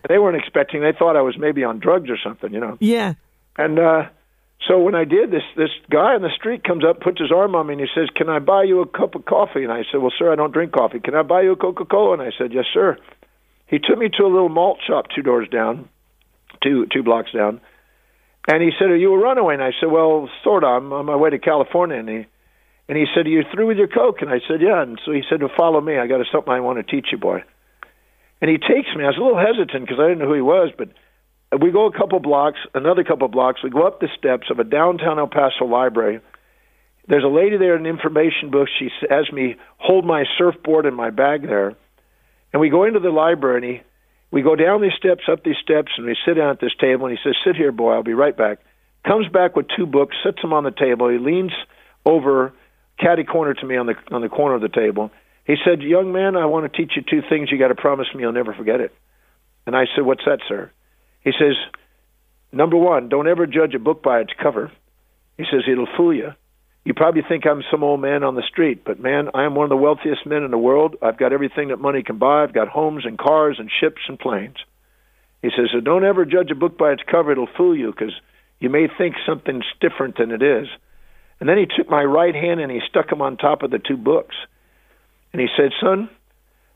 They 0.08 0.20
weren't 0.20 0.36
expecting. 0.36 0.82
They 0.82 0.92
thought 0.92 1.16
I 1.16 1.22
was 1.22 1.38
maybe 1.38 1.64
on 1.64 1.80
drugs 1.80 2.10
or 2.10 2.18
something, 2.22 2.54
you 2.54 2.60
know. 2.60 2.78
Yeah. 2.82 3.14
And 3.58 3.80
uh, 3.80 4.10
so 4.68 4.80
when 4.80 4.96
I 4.96 5.06
did 5.06 5.32
this, 5.32 5.44
this 5.56 5.70
guy 5.90 6.14
on 6.14 6.22
the 6.22 6.30
street 6.36 6.64
comes 6.64 6.84
up, 6.86 7.00
puts 7.00 7.20
his 7.20 7.32
arm 7.32 7.56
on 7.56 7.68
me, 7.68 7.74
and 7.74 7.82
he 7.82 7.88
says, 7.94 8.10
"Can 8.16 8.30
I 8.30 8.40
buy 8.40 8.64
you 8.64 8.82
a 8.82 8.86
cup 8.86 9.16
of 9.16 9.26
coffee?" 9.26 9.64
And 9.64 9.72
I 9.72 9.84
said, 9.92 10.02
"Well, 10.02 10.12
sir, 10.18 10.32
I 10.32 10.36
don't 10.36 10.52
drink 10.52 10.72
coffee. 10.74 11.00
Can 11.00 11.16
I 11.16 11.24
buy 11.24 11.42
you 11.42 11.54
a 11.54 11.56
Coca 11.56 11.86
Cola?" 11.86 12.14
And 12.14 12.22
I 12.22 12.32
said, 12.38 12.54
"Yes, 12.54 12.66
sir." 12.74 12.98
He 13.68 13.80
took 13.80 13.98
me 13.98 14.10
to 14.18 14.24
a 14.24 14.28
little 14.28 14.50
malt 14.50 14.80
shop 14.86 15.06
two 15.16 15.22
doors 15.22 15.48
down, 15.50 15.90
two 16.62 16.86
two 16.88 17.04
blocks 17.04 17.32
down, 17.32 17.62
and 18.48 18.62
he 18.62 18.72
said, 18.78 18.90
"Are 18.90 18.96
you 18.96 19.14
a 19.14 19.18
runaway?" 19.18 19.54
And 19.54 19.64
I 19.64 19.72
said, 19.80 19.90
"Well, 19.92 20.30
sort 20.44 20.64
of. 20.64 20.84
I'm 20.84 20.94
on 20.94 21.06
my 21.06 21.16
way 21.16 21.30
to 21.30 21.40
California." 21.40 21.98
And 21.98 22.10
he 22.10 22.26
and 22.90 22.98
he 22.98 23.06
said, 23.14 23.26
"Are 23.26 23.30
you 23.30 23.44
through 23.54 23.68
with 23.68 23.78
your 23.78 23.88
coke?" 23.88 24.22
And 24.22 24.30
I 24.30 24.40
said, 24.48 24.62
"Yeah." 24.62 24.82
And 24.82 25.00
so 25.06 25.12
he 25.12 25.24
said, 25.30 25.42
"Well, 25.42 25.52
follow 25.56 25.80
me. 25.82 25.98
I 25.98 26.08
got 26.08 26.26
something 26.32 26.52
I 26.52 26.60
want 26.60 26.86
to 26.86 26.92
teach 26.92 27.08
you, 27.12 27.18
boy." 27.18 27.44
And 28.42 28.50
he 28.50 28.58
takes 28.58 28.94
me. 28.96 29.06
I 29.06 29.08
was 29.08 29.18
a 29.18 29.24
little 29.24 29.40
hesitant 29.40 29.88
because 29.88 30.00
I 30.00 30.08
didn't 30.10 30.20
know 30.20 30.28
who 30.28 30.34
he 30.34 30.42
was, 30.42 30.72
but 30.78 30.90
we 31.62 31.72
go 31.72 31.86
a 31.86 31.98
couple 31.98 32.20
blocks, 32.20 32.60
another 32.74 33.04
couple 33.04 33.28
blocks. 33.30 33.64
We 33.64 33.70
go 33.70 33.88
up 33.88 34.00
the 34.00 34.10
steps 34.18 34.48
of 34.50 34.60
a 34.60 34.64
downtown 34.64 35.20
El 35.20 35.28
Paso 35.28 35.66
library. 35.66 36.20
There's 37.08 37.24
a 37.24 37.28
lady 37.28 37.58
there 37.58 37.76
in 37.76 37.86
an 37.86 37.88
information 37.88 38.50
booth. 38.50 38.70
She 38.80 38.90
has 39.10 39.32
me 39.32 39.56
hold 39.78 40.06
my 40.06 40.26
surfboard 40.38 40.86
and 40.86 40.96
my 40.96 41.10
bag 41.10 41.44
there, 41.44 41.76
and 42.52 42.60
we 42.60 42.70
go 42.70 42.84
into 42.86 43.00
the 43.00 43.12
library. 43.12 43.56
And 43.56 43.66
he, 43.66 43.82
we 44.34 44.42
go 44.42 44.56
down 44.56 44.82
these 44.82 44.98
steps, 44.98 45.30
up 45.32 45.44
these 45.44 45.62
steps, 45.62 45.92
and 45.96 46.08
we 46.08 46.18
sit 46.26 46.34
down 46.34 46.50
at 46.50 46.60
this 46.60 46.74
table. 46.82 47.06
And 47.06 47.16
he 47.16 47.24
says, 47.24 47.36
"Sit 47.46 47.56
here, 47.56 47.72
boy. 47.72 47.94
I'll 47.94 48.02
be 48.02 48.16
right 48.16 48.36
back." 48.36 48.58
Comes 49.06 49.28
back 49.28 49.56
with 49.56 49.68
two 49.68 49.86
books, 49.86 50.16
sits 50.24 50.42
them 50.42 50.54
on 50.54 50.64
the 50.64 50.72
table. 50.72 51.08
He 51.08 51.20
leans 51.20 51.52
over, 52.04 52.52
catty 53.00 53.26
corner 53.26 53.54
to 53.54 53.66
me 53.66 53.78
on 53.78 53.86
the 53.86 53.96
on 54.12 54.22
the 54.22 54.30
corner 54.30 54.56
of 54.56 54.62
the 54.62 54.70
table. 54.70 55.12
He 55.46 55.56
said, 55.64 55.84
"Young 55.84 56.12
man, 56.12 56.36
I 56.36 56.48
want 56.48 56.66
to 56.66 56.76
teach 56.76 56.94
you 56.96 57.04
two 57.04 57.22
things. 57.22 57.52
You 57.52 57.60
got 57.60 57.68
to 57.68 57.76
promise 57.76 58.08
me 58.16 58.22
you'll 58.22 58.32
never 58.32 58.54
forget 58.54 58.82
it." 58.82 58.92
And 59.68 59.76
I 59.76 59.86
said, 59.94 60.04
"What's 60.04 60.26
that, 60.26 60.40
sir?" 60.48 60.72
He 61.22 61.32
says, 61.32 61.56
"Number 62.52 62.76
one, 62.76 63.10
don't 63.10 63.28
ever 63.28 63.46
judge 63.46 63.76
a 63.76 63.80
book 63.80 64.02
by 64.02 64.20
its 64.22 64.34
cover." 64.42 64.72
He 65.38 65.46
says, 65.46 65.62
"It'll 65.68 65.86
fool 65.96 66.12
you." 66.12 66.34
You 66.86 66.94
probably 66.94 67.22
think 67.28 67.46
I'm 67.46 67.64
some 67.72 67.84
old 67.84 68.02
man 68.02 68.24
on 68.24 68.36
the 68.36 68.44
street, 68.44 68.84
but 68.84 69.00
man, 69.00 69.30
I 69.34 69.46
am 69.46 69.56
one 69.56 69.64
of 69.64 69.70
the 69.70 69.78
wealthiest 69.78 70.26
men 70.26 70.44
in 70.44 70.52
the 70.52 70.58
world. 70.58 70.98
I've 71.02 71.18
got 71.18 71.32
everything 71.32 71.70
that 71.70 71.80
money 71.80 72.04
can 72.04 72.18
buy. 72.18 72.44
I've 72.44 72.54
got 72.54 72.68
homes 72.68 73.06
and 73.06 73.18
cars 73.18 73.56
and 73.58 73.72
ships 73.80 74.02
and 74.08 74.20
planes. 74.20 74.58
He 75.42 75.50
says, 75.50 75.70
so 75.72 75.80
don't 75.80 76.04
ever 76.04 76.26
judge 76.26 76.52
a 76.52 76.56
book 76.56 76.78
by 76.78 76.92
its 76.92 77.04
cover. 77.10 77.32
It'll 77.32 77.48
fool 77.58 77.76
you 77.76 77.92
because 77.92 78.14
you 78.60 78.70
may 78.70 78.88
think 78.98 79.16
something's 79.26 79.66
different 79.80 80.18
than 80.18 80.32
it 80.32 80.42
is. 80.42 80.68
And 81.40 81.48
then 81.48 81.58
he 81.58 81.66
took 81.66 81.90
my 81.90 82.04
right 82.04 82.36
hand 82.36 82.60
and 82.60 82.72
he 82.72 82.80
stuck 82.88 83.10
them 83.10 83.22
on 83.22 83.38
top 83.38 83.64
of 83.64 83.72
the 83.72 83.80
two 83.80 83.98
books. 83.98 84.36
And 85.32 85.42
he 85.42 85.48
said, 85.58 85.72
Son, 85.82 86.10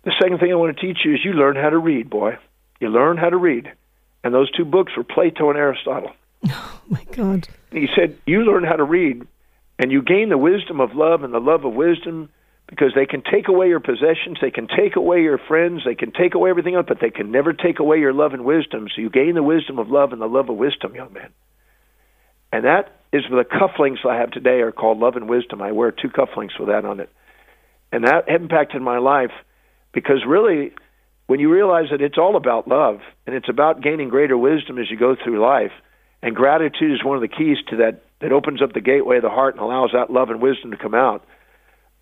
the 0.03 0.13
second 0.19 0.39
thing 0.39 0.51
I 0.51 0.55
want 0.55 0.75
to 0.75 0.81
teach 0.85 0.99
you 1.05 1.13
is 1.13 1.19
you 1.23 1.33
learn 1.33 1.55
how 1.55 1.69
to 1.69 1.77
read, 1.77 2.09
boy. 2.09 2.37
You 2.79 2.89
learn 2.89 3.17
how 3.17 3.29
to 3.29 3.37
read. 3.37 3.71
And 4.23 4.33
those 4.33 4.51
two 4.51 4.65
books 4.65 4.93
were 4.95 5.03
Plato 5.03 5.49
and 5.49 5.57
Aristotle. 5.57 6.11
Oh 6.49 6.81
my 6.89 7.03
God. 7.11 7.49
He 7.69 7.89
said, 7.93 8.17
You 8.25 8.43
learn 8.43 8.63
how 8.63 8.77
to 8.77 8.83
read, 8.85 9.27
and 9.79 9.91
you 9.91 10.01
gain 10.01 10.29
the 10.29 10.37
wisdom 10.37 10.79
of 10.79 10.95
love 10.95 11.23
and 11.23 11.33
the 11.33 11.39
love 11.39 11.65
of 11.65 11.73
wisdom 11.73 12.29
because 12.67 12.91
they 12.95 13.05
can 13.05 13.21
take 13.21 13.47
away 13.47 13.67
your 13.69 13.79
possessions, 13.79 14.37
they 14.41 14.51
can 14.51 14.67
take 14.67 14.95
away 14.95 15.21
your 15.21 15.37
friends, 15.37 15.83
they 15.85 15.95
can 15.95 16.11
take 16.11 16.33
away 16.33 16.49
everything 16.49 16.75
else, 16.75 16.85
but 16.87 16.99
they 16.99 17.09
can 17.09 17.31
never 17.31 17.53
take 17.53 17.79
away 17.79 17.97
your 17.97 18.13
love 18.13 18.33
and 18.33 18.43
wisdom. 18.43 18.87
So 18.93 19.01
you 19.01 19.09
gain 19.09 19.35
the 19.35 19.43
wisdom 19.43 19.79
of 19.79 19.89
love 19.89 20.11
and 20.11 20.21
the 20.21 20.27
love 20.27 20.49
of 20.49 20.57
wisdom, 20.57 20.93
young 20.93 21.13
man. 21.13 21.29
And 22.51 22.65
that 22.65 22.97
is 23.13 23.23
the 23.29 23.45
cufflinks 23.45 24.05
I 24.05 24.17
have 24.19 24.31
today 24.31 24.61
are 24.61 24.71
called 24.71 24.99
love 24.99 25.15
and 25.15 25.29
wisdom. 25.29 25.61
I 25.61 25.71
wear 25.71 25.91
two 25.91 26.09
cufflinks 26.09 26.59
with 26.59 26.69
that 26.69 26.85
on 26.85 26.99
it. 26.99 27.09
And 27.91 28.03
that 28.03 28.27
impacted 28.27 28.81
my 28.81 28.97
life 28.97 29.31
because 29.93 30.25
really, 30.27 30.73
when 31.27 31.39
you 31.39 31.51
realize 31.51 31.85
that 31.91 32.01
it's 32.01 32.17
all 32.17 32.35
about 32.35 32.67
love 32.67 32.99
and 33.25 33.35
it's 33.35 33.49
about 33.49 33.81
gaining 33.81 34.09
greater 34.09 34.37
wisdom 34.37 34.77
as 34.77 34.89
you 34.89 34.97
go 34.97 35.15
through 35.15 35.41
life, 35.41 35.71
and 36.21 36.35
gratitude 36.35 36.91
is 36.91 37.03
one 37.03 37.15
of 37.15 37.21
the 37.21 37.27
keys 37.27 37.57
to 37.69 37.77
that, 37.77 38.01
that 38.19 38.31
opens 38.31 38.61
up 38.61 38.73
the 38.73 38.81
gateway 38.81 39.17
of 39.17 39.23
the 39.23 39.29
heart 39.29 39.55
and 39.55 39.63
allows 39.63 39.91
that 39.93 40.11
love 40.11 40.29
and 40.29 40.41
wisdom 40.41 40.71
to 40.71 40.77
come 40.77 40.95
out. 40.95 41.23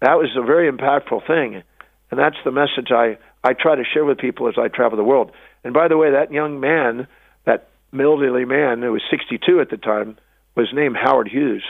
That 0.01 0.17
was 0.17 0.29
a 0.35 0.41
very 0.41 0.71
impactful 0.71 1.25
thing. 1.27 1.63
And 2.11 2.19
that's 2.19 2.37
the 2.43 2.51
message 2.51 2.91
I, 2.91 3.17
I 3.43 3.53
try 3.53 3.75
to 3.75 3.83
share 3.83 4.05
with 4.05 4.17
people 4.17 4.47
as 4.47 4.55
I 4.57 4.67
travel 4.67 4.97
the 4.97 5.03
world. 5.03 5.31
And 5.63 5.73
by 5.73 5.87
the 5.87 5.97
way, 5.97 6.11
that 6.11 6.31
young 6.31 6.59
man, 6.59 7.07
that 7.45 7.69
elderly 7.93 8.45
man 8.45 8.81
who 8.81 8.91
was 8.91 9.01
62 9.09 9.59
at 9.59 9.69
the 9.69 9.77
time, 9.77 10.17
was 10.55 10.67
named 10.73 10.95
Howard 10.95 11.27
Hughes. 11.27 11.63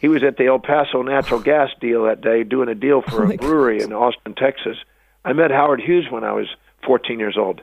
He 0.00 0.08
was 0.08 0.22
at 0.22 0.36
the 0.36 0.46
El 0.46 0.58
Paso 0.58 1.02
natural 1.02 1.40
gas 1.52 1.70
deal 1.80 2.04
that 2.04 2.20
day 2.20 2.44
doing 2.44 2.68
a 2.68 2.74
deal 2.74 3.02
for 3.02 3.26
Oh 3.26 3.30
a 3.30 3.36
brewery 3.36 3.82
in 3.82 3.92
Austin, 3.92 4.34
Texas. 4.34 4.76
I 5.24 5.32
met 5.32 5.50
Howard 5.50 5.80
Hughes 5.80 6.06
when 6.10 6.24
I 6.24 6.32
was 6.32 6.46
14 6.86 7.18
years 7.18 7.36
old. 7.38 7.62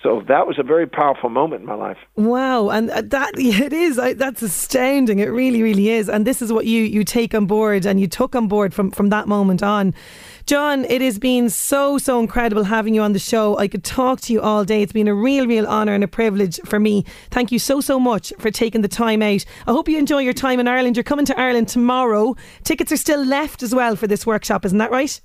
So 0.00 0.22
that 0.28 0.46
was 0.46 0.60
a 0.60 0.62
very 0.62 0.86
powerful 0.86 1.28
moment 1.28 1.62
in 1.62 1.66
my 1.66 1.74
life. 1.74 1.96
Wow, 2.14 2.68
and 2.70 2.88
uh, 2.90 3.02
that 3.06 3.32
it 3.36 3.72
is. 3.72 3.98
I, 3.98 4.12
that's 4.12 4.42
astounding. 4.42 5.18
It 5.18 5.26
really, 5.26 5.60
really 5.60 5.88
is. 5.88 6.08
And 6.08 6.24
this 6.24 6.40
is 6.40 6.52
what 6.52 6.66
you 6.66 6.84
you 6.84 7.02
take 7.02 7.34
on 7.34 7.46
board, 7.46 7.84
and 7.84 8.00
you 8.00 8.06
took 8.06 8.36
on 8.36 8.46
board 8.46 8.72
from 8.72 8.92
from 8.92 9.08
that 9.08 9.26
moment 9.26 9.62
on. 9.62 9.94
John, 10.46 10.84
it 10.84 11.02
has 11.02 11.18
been 11.18 11.50
so 11.50 11.98
so 11.98 12.20
incredible 12.20 12.62
having 12.62 12.94
you 12.94 13.02
on 13.02 13.12
the 13.12 13.18
show. 13.18 13.58
I 13.58 13.66
could 13.66 13.82
talk 13.82 14.20
to 14.22 14.32
you 14.32 14.40
all 14.40 14.64
day. 14.64 14.82
It's 14.82 14.92
been 14.92 15.08
a 15.08 15.14
real, 15.14 15.46
real 15.46 15.66
honour 15.66 15.94
and 15.94 16.04
a 16.04 16.08
privilege 16.08 16.60
for 16.64 16.78
me. 16.78 17.04
Thank 17.30 17.50
you 17.50 17.58
so 17.58 17.80
so 17.80 17.98
much 17.98 18.32
for 18.38 18.52
taking 18.52 18.82
the 18.82 18.88
time 18.88 19.20
out. 19.20 19.44
I 19.66 19.72
hope 19.72 19.88
you 19.88 19.98
enjoy 19.98 20.20
your 20.20 20.32
time 20.32 20.60
in 20.60 20.68
Ireland. 20.68 20.96
You're 20.96 21.02
coming 21.02 21.26
to 21.26 21.38
Ireland 21.38 21.68
tomorrow. 21.68 22.36
Tickets 22.62 22.92
are 22.92 22.96
still 22.96 23.24
left 23.24 23.64
as 23.64 23.74
well 23.74 23.96
for 23.96 24.06
this 24.06 24.24
workshop, 24.24 24.64
isn't 24.64 24.78
that 24.78 24.92
right? 24.92 25.20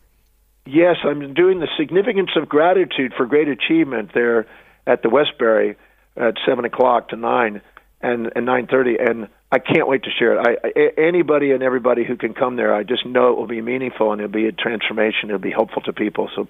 Yes, 0.66 0.96
I'm 1.04 1.34
doing 1.34 1.60
the 1.60 1.68
significance 1.78 2.32
of 2.36 2.48
gratitude 2.48 3.14
for 3.16 3.26
great 3.26 3.50
achievement 3.50 4.12
there 4.14 4.48
at 4.86 5.02
the 5.02 5.10
Westbury 5.10 5.76
at 6.16 6.36
seven 6.46 6.66
o'clock 6.66 7.10
to 7.10 7.16
nine 7.16 7.62
and 8.02 8.32
and 8.36 8.46
nine 8.46 8.68
thirty, 8.68 8.98
and 9.00 9.28
I 9.52 9.60
can't 9.60 9.88
wait 9.88 10.04
to 10.04 10.10
share 10.12 10.38
it. 10.38 10.48
I, 10.48 10.68
I 10.68 11.02
anybody 11.02 11.52
and 11.52 11.64
everybody 11.64 12.04
who 12.04 12.18
can 12.18 12.34
come 12.34 12.56
there, 12.56 12.74
I 12.74 12.84
just 12.84 13.06
know 13.06 13.32
it 13.32 13.38
will 13.38 13.48
be 13.48 13.62
meaningful 13.62 14.12
and 14.12 14.22
it'll 14.22 14.32
be 14.32 14.48
a 14.48 14.52
transformation. 14.52 15.30
It'll 15.30 15.40
be 15.40 15.52
helpful 15.52 15.82
to 15.84 15.94
people. 15.94 16.30
So 16.36 16.48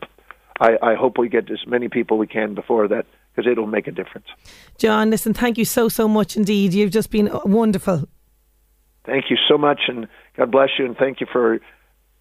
I, 0.59 0.77
I 0.81 0.95
hope 0.95 1.17
we 1.17 1.29
get 1.29 1.49
as 1.51 1.65
many 1.67 1.89
people 1.89 2.17
we 2.17 2.27
can 2.27 2.55
before 2.55 2.87
that 2.87 3.05
because 3.35 3.49
it'll 3.49 3.67
make 3.67 3.87
a 3.87 3.91
difference. 3.91 4.27
John, 4.77 5.09
listen, 5.09 5.33
thank 5.33 5.57
you 5.57 5.65
so 5.65 5.89
so 5.89 6.07
much 6.07 6.35
indeed. 6.35 6.73
You've 6.73 6.91
just 6.91 7.11
been 7.11 7.29
wonderful. 7.45 8.07
Thank 9.05 9.29
you 9.29 9.37
so 9.49 9.57
much, 9.57 9.81
and 9.89 10.07
God 10.37 10.49
bless 10.49 10.69
you, 10.79 10.85
and 10.85 10.95
thank 10.95 11.19
you 11.19 11.27
for 11.31 11.59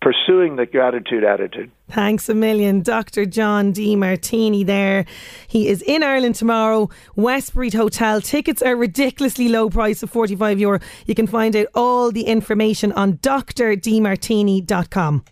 pursuing 0.02 0.56
the 0.56 0.66
gratitude 0.66 1.24
attitude. 1.24 1.70
Thanks 1.88 2.28
a 2.28 2.34
million, 2.34 2.82
Dr. 2.82 3.24
John 3.24 3.72
Demartini. 3.72 4.66
There, 4.66 5.06
he 5.46 5.68
is 5.68 5.80
in 5.82 6.02
Ireland 6.02 6.34
tomorrow. 6.34 6.90
Westbury 7.14 7.70
Hotel 7.70 8.20
tickets 8.20 8.60
are 8.62 8.76
ridiculously 8.76 9.48
low 9.48 9.70
price 9.70 10.02
of 10.02 10.10
forty 10.10 10.36
five 10.36 10.58
euro. 10.58 10.80
You 11.06 11.14
can 11.14 11.26
find 11.26 11.54
out 11.54 11.68
all 11.74 12.10
the 12.10 12.24
information 12.24 12.92
on 12.92 13.18
drdemartini.com. 13.18 15.24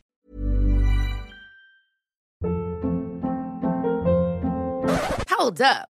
Hold 5.28 5.62
up. 5.62 5.88